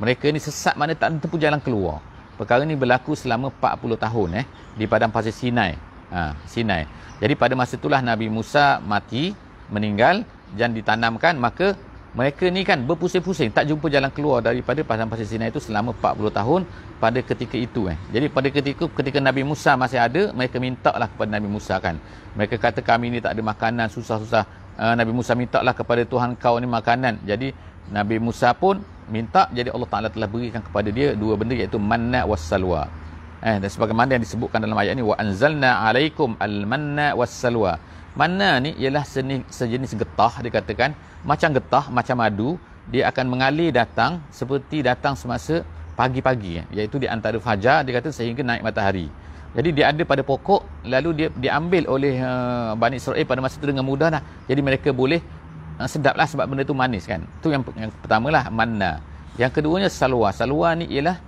Mereka 0.00 0.30
ni 0.32 0.40
sesat 0.40 0.78
mana 0.78 0.96
tak 0.96 1.18
ada 1.18 1.36
jalan 1.36 1.60
keluar. 1.60 1.98
Perkara 2.40 2.64
ni 2.64 2.72
berlaku 2.72 3.12
selama 3.12 3.52
40 3.52 4.00
tahun 4.00 4.28
eh 4.40 4.46
di 4.72 4.88
padang 4.88 5.12
pasir 5.12 5.34
Sinai. 5.34 5.76
Ha, 6.08 6.32
Sinai. 6.48 6.99
Jadi 7.20 7.36
pada 7.36 7.52
masa 7.52 7.76
itulah 7.76 8.00
Nabi 8.00 8.32
Musa 8.32 8.80
mati, 8.80 9.36
meninggal 9.70 10.26
dan 10.56 10.74
ditanamkan 10.74 11.38
maka 11.38 11.78
mereka 12.10 12.50
ni 12.50 12.66
kan 12.66 12.82
berpusing-pusing 12.82 13.54
tak 13.54 13.70
jumpa 13.70 13.86
jalan 13.86 14.10
keluar 14.10 14.42
daripada 14.42 14.82
padang 14.82 15.06
pasir 15.06 15.30
Sinai 15.30 15.54
itu 15.54 15.62
selama 15.62 15.94
40 15.94 16.26
tahun 16.34 16.60
pada 16.98 17.22
ketika 17.22 17.54
itu 17.54 17.86
eh. 17.86 17.94
Jadi 18.10 18.26
pada 18.26 18.50
ketika 18.50 18.90
ketika 18.90 19.22
Nabi 19.22 19.46
Musa 19.46 19.78
masih 19.78 20.02
ada, 20.02 20.34
mereka 20.34 20.58
minta 20.58 20.90
lah 20.90 21.06
kepada 21.06 21.30
Nabi 21.30 21.46
Musa 21.46 21.78
kan. 21.78 22.02
Mereka 22.34 22.58
kata 22.58 22.82
kami 22.82 23.14
ni 23.14 23.22
tak 23.22 23.38
ada 23.38 23.42
makanan, 23.46 23.86
susah-susah. 23.94 24.42
Uh, 24.74 24.94
Nabi 24.98 25.12
Musa 25.14 25.38
minta 25.38 25.62
lah 25.62 25.70
kepada 25.70 26.02
Tuhan 26.02 26.34
kau 26.34 26.58
ni 26.58 26.66
makanan. 26.66 27.22
Jadi 27.22 27.54
Nabi 27.94 28.18
Musa 28.18 28.50
pun 28.58 28.82
minta 29.06 29.46
jadi 29.54 29.70
Allah 29.70 29.86
Taala 29.86 30.08
telah 30.10 30.26
berikan 30.26 30.66
kepada 30.66 30.90
dia 30.90 31.14
dua 31.14 31.38
benda 31.38 31.54
iaitu 31.54 31.78
manna 31.78 32.26
was 32.26 32.42
salwa. 32.42 32.90
Eh, 33.40 33.56
dan 33.56 33.70
sebagaimana 33.72 34.20
yang 34.20 34.22
disebutkan 34.22 34.60
dalam 34.60 34.76
ayat 34.76 34.92
ini 35.00 35.04
wa 35.04 35.16
anzalna 35.16 35.80
alaikum 35.88 36.36
al-manna 36.36 37.16
was-salwa. 37.16 37.80
Manna 38.12 38.60
ni 38.60 38.76
ialah 38.76 39.00
seni, 39.08 39.40
sejenis 39.48 39.96
getah 39.96 40.44
dikatakan 40.44 40.92
macam 41.24 41.48
getah 41.56 41.88
macam 41.88 42.20
madu 42.20 42.60
dia 42.92 43.08
akan 43.08 43.32
mengalir 43.32 43.72
datang 43.72 44.20
seperti 44.28 44.84
datang 44.84 45.16
semasa 45.16 45.64
pagi-pagi 45.96 46.60
eh, 46.60 46.66
iaitu 46.76 47.00
di 47.00 47.08
antara 47.08 47.40
fajar 47.40 47.80
dia 47.80 47.96
kata 47.96 48.12
sehingga 48.12 48.44
naik 48.44 48.60
matahari. 48.60 49.08
Jadi 49.56 49.68
dia 49.72 49.88
ada 49.88 50.02
pada 50.04 50.20
pokok 50.20 50.84
lalu 50.86 51.10
dia 51.24 51.28
diambil 51.32 51.88
oleh 51.88 52.20
uh, 52.20 52.76
Bani 52.76 53.00
Israel 53.00 53.24
pada 53.24 53.40
masa 53.40 53.56
itu 53.56 53.66
dengan 53.72 53.88
mudah 53.88 54.12
lah. 54.12 54.22
Jadi 54.46 54.60
mereka 54.60 54.92
boleh 54.92 55.24
uh, 55.80 55.88
sedaplah 55.88 56.28
sebab 56.28 56.44
benda 56.44 56.62
itu 56.62 56.76
manis 56.76 57.08
kan. 57.08 57.24
Itu 57.40 57.50
yang 57.50 57.64
yang 57.74 57.90
pertamalah 58.04 58.52
manna. 58.52 59.00
Yang 59.40 59.58
keduanya 59.58 59.88
salwa. 59.90 60.30
Salwa 60.30 60.76
ni 60.78 60.86
ialah 60.92 61.18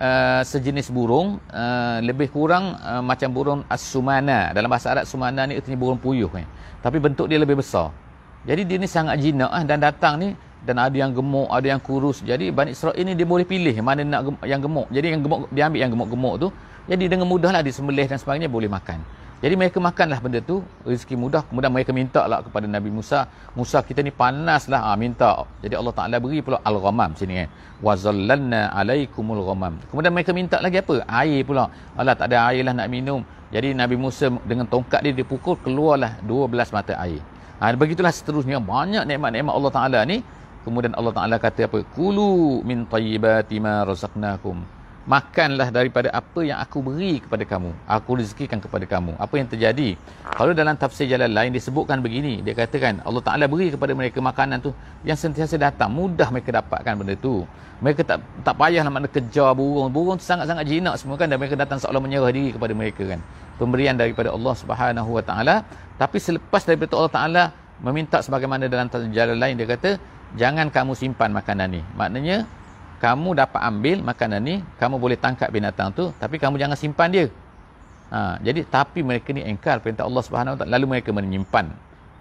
uh, 0.00 0.40
sejenis 0.42 0.88
burung 0.88 1.38
uh, 1.52 2.00
lebih 2.00 2.32
kurang 2.32 2.74
uh, 2.80 3.04
macam 3.04 3.28
burung 3.30 3.60
as-sumana. 3.68 4.56
Dalam 4.56 4.72
bahasa 4.72 4.96
Arab 4.96 5.04
sumana 5.04 5.44
ni 5.44 5.60
artinya 5.60 5.76
burung 5.76 6.00
puyuh 6.00 6.32
ni. 6.32 6.48
Tapi 6.80 6.96
bentuk 6.96 7.28
dia 7.28 7.36
lebih 7.36 7.60
besar. 7.60 7.92
Jadi 8.48 8.64
dia 8.64 8.80
ni 8.80 8.88
sangat 8.88 9.20
jinak 9.20 9.52
uh, 9.52 9.64
dan 9.68 9.78
datang 9.78 10.16
ni 10.16 10.28
dan 10.64 10.80
ada 10.80 10.96
yang 10.96 11.12
gemuk 11.12 11.48
ada 11.52 11.66
yang 11.68 11.80
kurus. 11.80 12.24
Jadi 12.24 12.48
Bani 12.48 12.72
Israel 12.72 12.96
ni 12.96 13.12
dia 13.12 13.28
boleh 13.28 13.44
pilih 13.44 13.76
mana 13.84 14.00
nak 14.00 14.20
gemuk, 14.26 14.42
yang 14.48 14.60
gemuk. 14.64 14.86
Jadi 14.88 15.06
yang 15.12 15.20
gemuk 15.20 15.40
dia 15.52 15.62
ambil 15.68 15.80
yang 15.84 15.92
gemuk-gemuk 15.92 16.34
tu 16.40 16.48
jadi 16.88 17.04
dengan 17.06 17.30
mudahlah 17.30 17.62
disembelih 17.62 18.10
dan 18.10 18.18
sebagainya 18.18 18.48
boleh 18.48 18.66
makan 18.66 18.98
jadi 19.40 19.56
mereka 19.56 19.80
makanlah 19.80 20.20
benda 20.20 20.44
tu, 20.44 20.60
rezeki 20.84 21.16
mudah. 21.16 21.40
Kemudian 21.48 21.72
mereka 21.72 21.96
minta 21.96 22.28
lah 22.28 22.44
kepada 22.44 22.68
Nabi 22.68 22.92
Musa. 22.92 23.24
Musa 23.56 23.80
kita 23.80 24.04
ni 24.04 24.12
panas 24.12 24.68
lah, 24.68 24.84
ha, 24.84 24.92
ah, 24.92 24.96
minta. 25.00 25.48
Jadi 25.64 25.80
Allah 25.80 25.94
Ta'ala 25.96 26.16
beri 26.20 26.44
pula 26.44 26.60
Al-Ghamam 26.60 27.16
sini. 27.16 27.40
kan. 27.40 27.48
Wazallanna 27.80 28.68
alaikumul 28.76 29.40
ghamam. 29.40 29.80
Kemudian 29.88 30.12
mereka 30.12 30.36
minta 30.36 30.60
lagi 30.60 30.84
apa? 30.84 31.00
Air 31.08 31.40
pula. 31.48 31.72
Alah 31.96 32.12
tak 32.12 32.28
ada 32.28 32.52
air 32.52 32.68
lah 32.68 32.76
nak 32.76 32.92
minum. 32.92 33.24
Jadi 33.48 33.72
Nabi 33.72 33.96
Musa 33.96 34.28
dengan 34.44 34.68
tongkat 34.68 35.00
dia, 35.00 35.16
dia 35.16 35.24
pukul, 35.24 35.56
keluarlah 35.64 36.20
12 36.28 36.76
mata 36.76 36.92
air. 37.00 37.24
Ha, 37.64 37.72
begitulah 37.72 38.12
seterusnya. 38.12 38.60
Banyak 38.60 39.08
nikmat-nikmat 39.08 39.56
Allah 39.56 39.72
Ta'ala 39.72 40.00
ni. 40.04 40.20
Kemudian 40.68 40.92
Allah 40.92 41.16
Ta'ala 41.16 41.40
kata 41.40 41.64
apa? 41.64 41.80
Kulu 41.96 42.60
min 42.60 42.84
tayyibati 42.84 43.56
ma 43.56 43.88
razaqnakum 43.88 44.79
makanlah 45.10 45.74
daripada 45.74 46.08
apa 46.14 46.40
yang 46.46 46.62
aku 46.62 46.78
beri 46.86 47.18
kepada 47.18 47.42
kamu. 47.42 47.74
Aku 47.90 48.14
rezekikan 48.14 48.62
kepada 48.62 48.86
kamu. 48.86 49.18
Apa 49.18 49.34
yang 49.42 49.50
terjadi? 49.50 49.98
Kalau 50.38 50.54
dalam 50.54 50.78
tafsir 50.78 51.10
jalan 51.10 51.34
lain 51.34 51.50
disebutkan 51.50 51.98
begini 51.98 52.38
dia 52.46 52.54
katakan 52.54 53.02
Allah 53.02 53.18
Taala 53.18 53.50
beri 53.50 53.74
kepada 53.74 53.90
mereka 53.90 54.22
makanan 54.22 54.62
tu 54.62 54.70
yang 55.02 55.18
sentiasa 55.18 55.58
datang 55.58 55.90
mudah 55.90 56.30
mereka 56.30 56.54
dapatkan 56.62 56.94
benda 56.94 57.18
tu. 57.18 57.42
Mereka 57.82 58.06
tak 58.06 58.22
tak 58.46 58.54
payahlah 58.54 58.86
nak 58.86 59.10
kejar 59.10 59.50
burung. 59.58 59.90
Burung 59.90 60.16
tu 60.22 60.24
sangat-sangat 60.30 60.64
jinak 60.70 60.94
semua 60.94 61.18
kan 61.18 61.26
dan 61.26 61.42
mereka 61.42 61.58
datang 61.58 61.82
seolah 61.82 61.98
menyerah 61.98 62.30
diri 62.30 62.54
kepada 62.54 62.70
mereka 62.70 63.02
kan. 63.10 63.18
Pemberian 63.58 63.98
daripada 63.98 64.30
Allah 64.30 64.54
Subhanahu 64.54 65.10
Wa 65.18 65.24
Taala. 65.26 65.56
Tapi 65.98 66.22
selepas 66.22 66.62
daripada 66.62 66.94
Allah 66.94 67.12
Taala 67.18 67.42
meminta 67.82 68.22
sebagaimana 68.22 68.70
dalam 68.70 68.86
jalan 69.10 69.36
lain 69.42 69.58
dia 69.58 69.66
kata 69.66 69.98
jangan 70.38 70.70
kamu 70.70 70.94
simpan 70.94 71.34
makanan 71.34 71.68
ni. 71.74 71.82
Maknanya 71.98 72.46
kamu 73.00 73.32
dapat 73.32 73.60
ambil 73.64 74.04
makanan 74.04 74.40
ni 74.44 74.54
kamu 74.76 75.00
boleh 75.00 75.16
tangkap 75.16 75.48
binatang 75.48 75.88
tu 75.96 76.12
tapi 76.20 76.36
kamu 76.36 76.60
jangan 76.60 76.76
simpan 76.76 77.08
dia. 77.08 77.26
Ha, 78.12 78.36
jadi 78.44 78.66
tapi 78.68 79.00
mereka 79.00 79.32
ni 79.32 79.40
engkar 79.40 79.80
perintah 79.80 80.04
Allah 80.04 80.20
Subhanahu 80.20 80.58
Wa 80.60 80.68
lalu 80.68 80.98
mereka 80.98 81.08
menyimpan. 81.10 81.72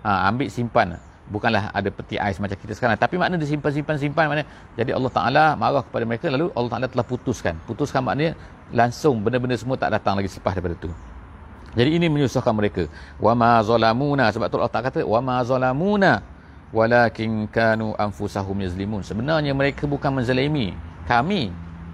Ha, 0.08 0.32
ambil 0.32 0.48
simpan. 0.48 0.96
Bukanlah 1.30 1.70
ada 1.70 1.90
peti 1.94 2.18
ais 2.18 2.42
macam 2.42 2.58
kita 2.58 2.74
sekarang 2.74 2.98
tapi 2.98 3.20
makna 3.22 3.38
dia 3.38 3.46
simpan-simpan-simpan 3.46 4.26
makna 4.34 4.44
jadi 4.74 4.98
Allah 4.98 5.12
Taala 5.14 5.44
marah 5.54 5.86
kepada 5.86 6.02
mereka 6.02 6.26
lalu 6.26 6.50
Allah 6.58 6.72
Taala 6.74 6.88
telah 6.90 7.06
putuskan. 7.06 7.54
Putuskan 7.70 8.02
maknanya 8.02 8.34
langsung 8.74 9.22
benda-benda 9.22 9.54
semua 9.60 9.78
tak 9.78 9.94
datang 9.94 10.18
lagi 10.18 10.32
selepas 10.32 10.58
daripada 10.58 10.74
itu 10.80 10.90
jadi 11.78 11.90
ini 12.02 12.10
menyusahkan 12.10 12.54
mereka. 12.56 12.90
Wa 13.22 13.38
ma 13.38 13.62
zalamuna 13.62 14.34
sebab 14.34 14.48
tu 14.50 14.58
Allah 14.58 14.74
Taala 14.74 14.86
kata 14.90 15.06
wa 15.06 15.20
ma 15.22 15.38
zalamuna 15.46 16.24
walakin 16.70 17.50
kanu 17.50 17.98
anfusahum 17.98 18.58
yazlimun. 18.62 19.02
Sebenarnya 19.02 19.54
mereka 19.54 19.90
bukan 19.90 20.22
menzalimi. 20.22 20.74
Kami 21.10 21.50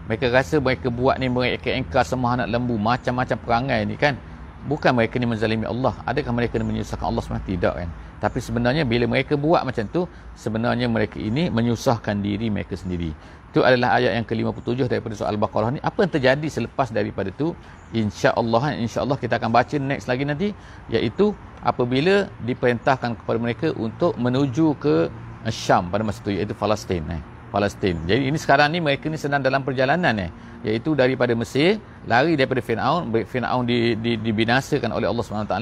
mereka 0.06 0.30
rasa 0.30 0.60
mereka 0.60 0.92
buat 0.92 1.18
ni 1.18 1.32
mereka 1.32 1.72
engkar 1.72 2.04
semua 2.06 2.38
anak 2.38 2.52
lembu 2.52 2.76
macam-macam 2.78 3.38
perangai 3.42 3.82
ni 3.88 3.96
kan? 3.96 4.20
Bukan 4.66 4.98
mereka 4.98 5.22
ni 5.22 5.30
menzalimi 5.30 5.66
Allah. 5.66 5.94
Adakah 6.04 6.34
mereka 6.34 6.58
ni 6.58 6.66
menyusahkan 6.66 7.06
Allah 7.06 7.22
sebenarnya 7.22 7.48
tidak 7.48 7.74
kan? 7.86 7.90
Tapi 8.16 8.40
sebenarnya 8.42 8.84
bila 8.88 9.06
mereka 9.06 9.38
buat 9.38 9.62
macam 9.62 9.86
tu 9.92 10.10
sebenarnya 10.34 10.90
mereka 10.90 11.22
ini 11.22 11.54
menyusahkan 11.54 12.24
diri 12.24 12.50
mereka 12.50 12.74
sendiri 12.74 13.14
itu 13.56 13.64
adalah 13.64 13.96
ayat 13.96 14.20
yang 14.20 14.28
ke-57 14.28 14.92
daripada 14.92 15.16
surah 15.16 15.32
Al-Baqarah 15.32 15.70
ni. 15.72 15.80
Apa 15.80 16.04
yang 16.04 16.12
terjadi 16.12 16.48
selepas 16.52 16.92
daripada 16.92 17.32
tu? 17.32 17.56
insya-Allah 17.96 18.76
insya-Allah 18.84 19.16
kita 19.16 19.40
akan 19.40 19.48
baca 19.56 19.76
next 19.80 20.12
lagi 20.12 20.28
nanti. 20.28 20.52
Iaitu 20.92 21.32
apabila 21.64 22.28
diperintahkan 22.44 23.16
kepada 23.24 23.40
mereka 23.40 23.72
untuk 23.80 24.20
menuju 24.20 24.76
ke 24.76 25.08
Syam 25.48 25.88
pada 25.88 26.04
masa 26.04 26.20
itu 26.20 26.36
iaitu 26.36 26.52
Palestin 26.52 27.08
eh. 27.08 27.22
Palestin. 27.48 27.96
Jadi 28.04 28.28
ini 28.28 28.36
sekarang 28.36 28.76
ni 28.76 28.84
mereka 28.84 29.08
ni 29.08 29.16
sedang 29.16 29.40
dalam 29.40 29.64
perjalanan 29.64 30.12
eh. 30.20 30.32
Iaitu 30.68 30.92
daripada 30.92 31.32
Mesir 31.32 31.80
lari 32.12 32.36
daripada 32.36 32.60
Firaun 32.60 33.08
Firaun 33.24 33.64
di, 33.64 33.96
di, 33.96 34.20
dibinasakan 34.20 34.92
oleh 34.92 35.08
Allah 35.08 35.24
SWT 35.24 35.56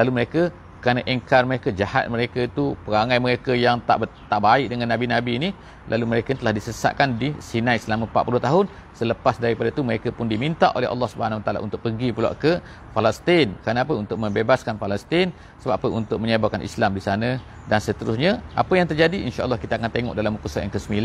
lalu 0.00 0.10
mereka 0.16 0.48
kerana 0.84 1.00
engkar 1.08 1.48
mereka 1.48 1.72
jahat 1.72 2.12
mereka 2.12 2.44
itu 2.44 2.76
perangai 2.84 3.16
mereka 3.16 3.56
yang 3.56 3.80
tak 3.88 4.04
tak 4.28 4.40
baik 4.44 4.68
dengan 4.68 4.92
nabi-nabi 4.92 5.32
ini 5.40 5.48
lalu 5.88 6.04
mereka 6.12 6.36
telah 6.36 6.52
disesatkan 6.52 7.16
di 7.20 7.32
Sinai 7.40 7.76
selama 7.80 8.04
40 8.08 8.40
tahun. 8.46 8.64
Selepas 8.94 9.40
daripada 9.42 9.68
itu 9.72 9.82
mereka 9.82 10.08
pun 10.14 10.28
diminta 10.28 10.70
oleh 10.76 10.88
Allah 10.88 11.08
Subhanahu 11.10 11.40
taala 11.44 11.60
untuk 11.64 11.80
pergi 11.84 12.08
pula 12.12 12.36
ke 12.36 12.60
Palestin. 12.96 13.56
Kenapa 13.66 13.92
untuk 13.96 14.16
membebaskan 14.20 14.76
Palestin. 14.80 15.32
Sebab 15.60 15.74
apa? 15.76 15.88
Untuk 15.88 16.20
menyebarkan 16.20 16.60
Islam 16.60 16.92
di 16.96 17.02
sana. 17.02 17.40
Dan 17.68 17.80
seterusnya 17.80 18.44
apa 18.52 18.72
yang 18.76 18.86
terjadi? 18.88 19.24
insya-Allah 19.24 19.56
kita 19.56 19.80
akan 19.80 19.88
tengok 19.88 20.14
dalam 20.16 20.36
muka 20.36 20.46
surat 20.52 20.68
yang 20.68 20.74
ke-9 20.76 21.00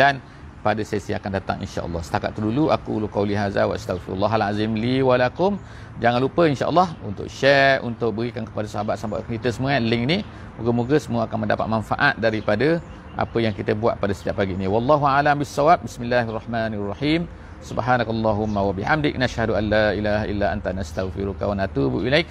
pada 0.59 0.81
sesi 0.83 1.15
akan 1.15 1.31
datang 1.39 1.57
insya-Allah. 1.63 2.01
Setakat 2.03 2.35
itu 2.35 2.51
dulu 2.51 2.67
aku 2.67 2.99
ulu 2.99 3.07
qauli 3.07 3.35
hadza 3.35 3.63
wa 3.63 3.73
astaghfirullahalazim 3.75 4.75
li 4.75 4.99
wa 4.99 5.15
lakum. 5.15 5.55
Jangan 6.03 6.19
lupa 6.19 6.47
insya-Allah 6.47 6.95
untuk 7.03 7.27
share 7.31 7.79
untuk 7.83 8.15
berikan 8.15 8.43
kepada 8.43 8.67
sahabat-sahabat 8.67 9.27
kita 9.27 9.51
semua 9.51 9.79
link 9.79 10.03
ni. 10.07 10.17
Moga-moga 10.59 10.95
semua 10.99 11.23
akan 11.27 11.47
mendapat 11.47 11.67
manfaat 11.71 12.13
daripada 12.19 12.83
apa 13.15 13.37
yang 13.39 13.55
kita 13.55 13.75
buat 13.75 13.99
pada 13.99 14.11
setiap 14.15 14.39
pagi 14.39 14.55
ini. 14.55 14.67
Wallahu 14.67 15.03
a'lam 15.07 15.39
bissawab. 15.39 15.83
Bismillahirrahmanirrahim. 15.83 17.27
Subhanakallahumma 17.59 18.63
wa 18.63 18.71
bihamdik 18.71 19.19
nashhadu 19.19 19.55
an 19.59 19.67
la 19.67 19.91
ilaha 19.91 20.23
illa 20.31 20.55
anta 20.55 20.71
nastaghfiruka 20.71 21.43
wa 21.47 21.55
natubu 21.59 22.03
ilaik. 22.07 22.27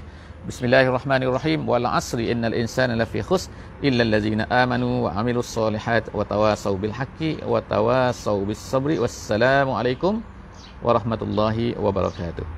Bismillahirrahmanirrahim. 0.48 1.68
Wal 1.68 1.84
asri 1.84 2.32
innal 2.32 2.56
insana 2.56 2.96
lafi 2.96 3.20
khusr 3.20 3.52
illa 3.84 4.00
allazina 4.00 4.48
amanu 4.48 5.04
wa 5.04 5.12
amilus 5.12 5.52
solihat 5.52 6.08
wa 6.16 6.24
tawasaw 6.24 6.72
bil 6.72 6.88
haqqi 6.88 7.44
wa 7.44 7.60
tawasaw 7.60 8.40
bis 8.48 8.56
sabri. 8.56 8.96
Wassalamu 8.96 9.76
alaikum 9.76 10.24
warahmatullahi 10.80 11.76
wabarakatuh. 11.76 12.48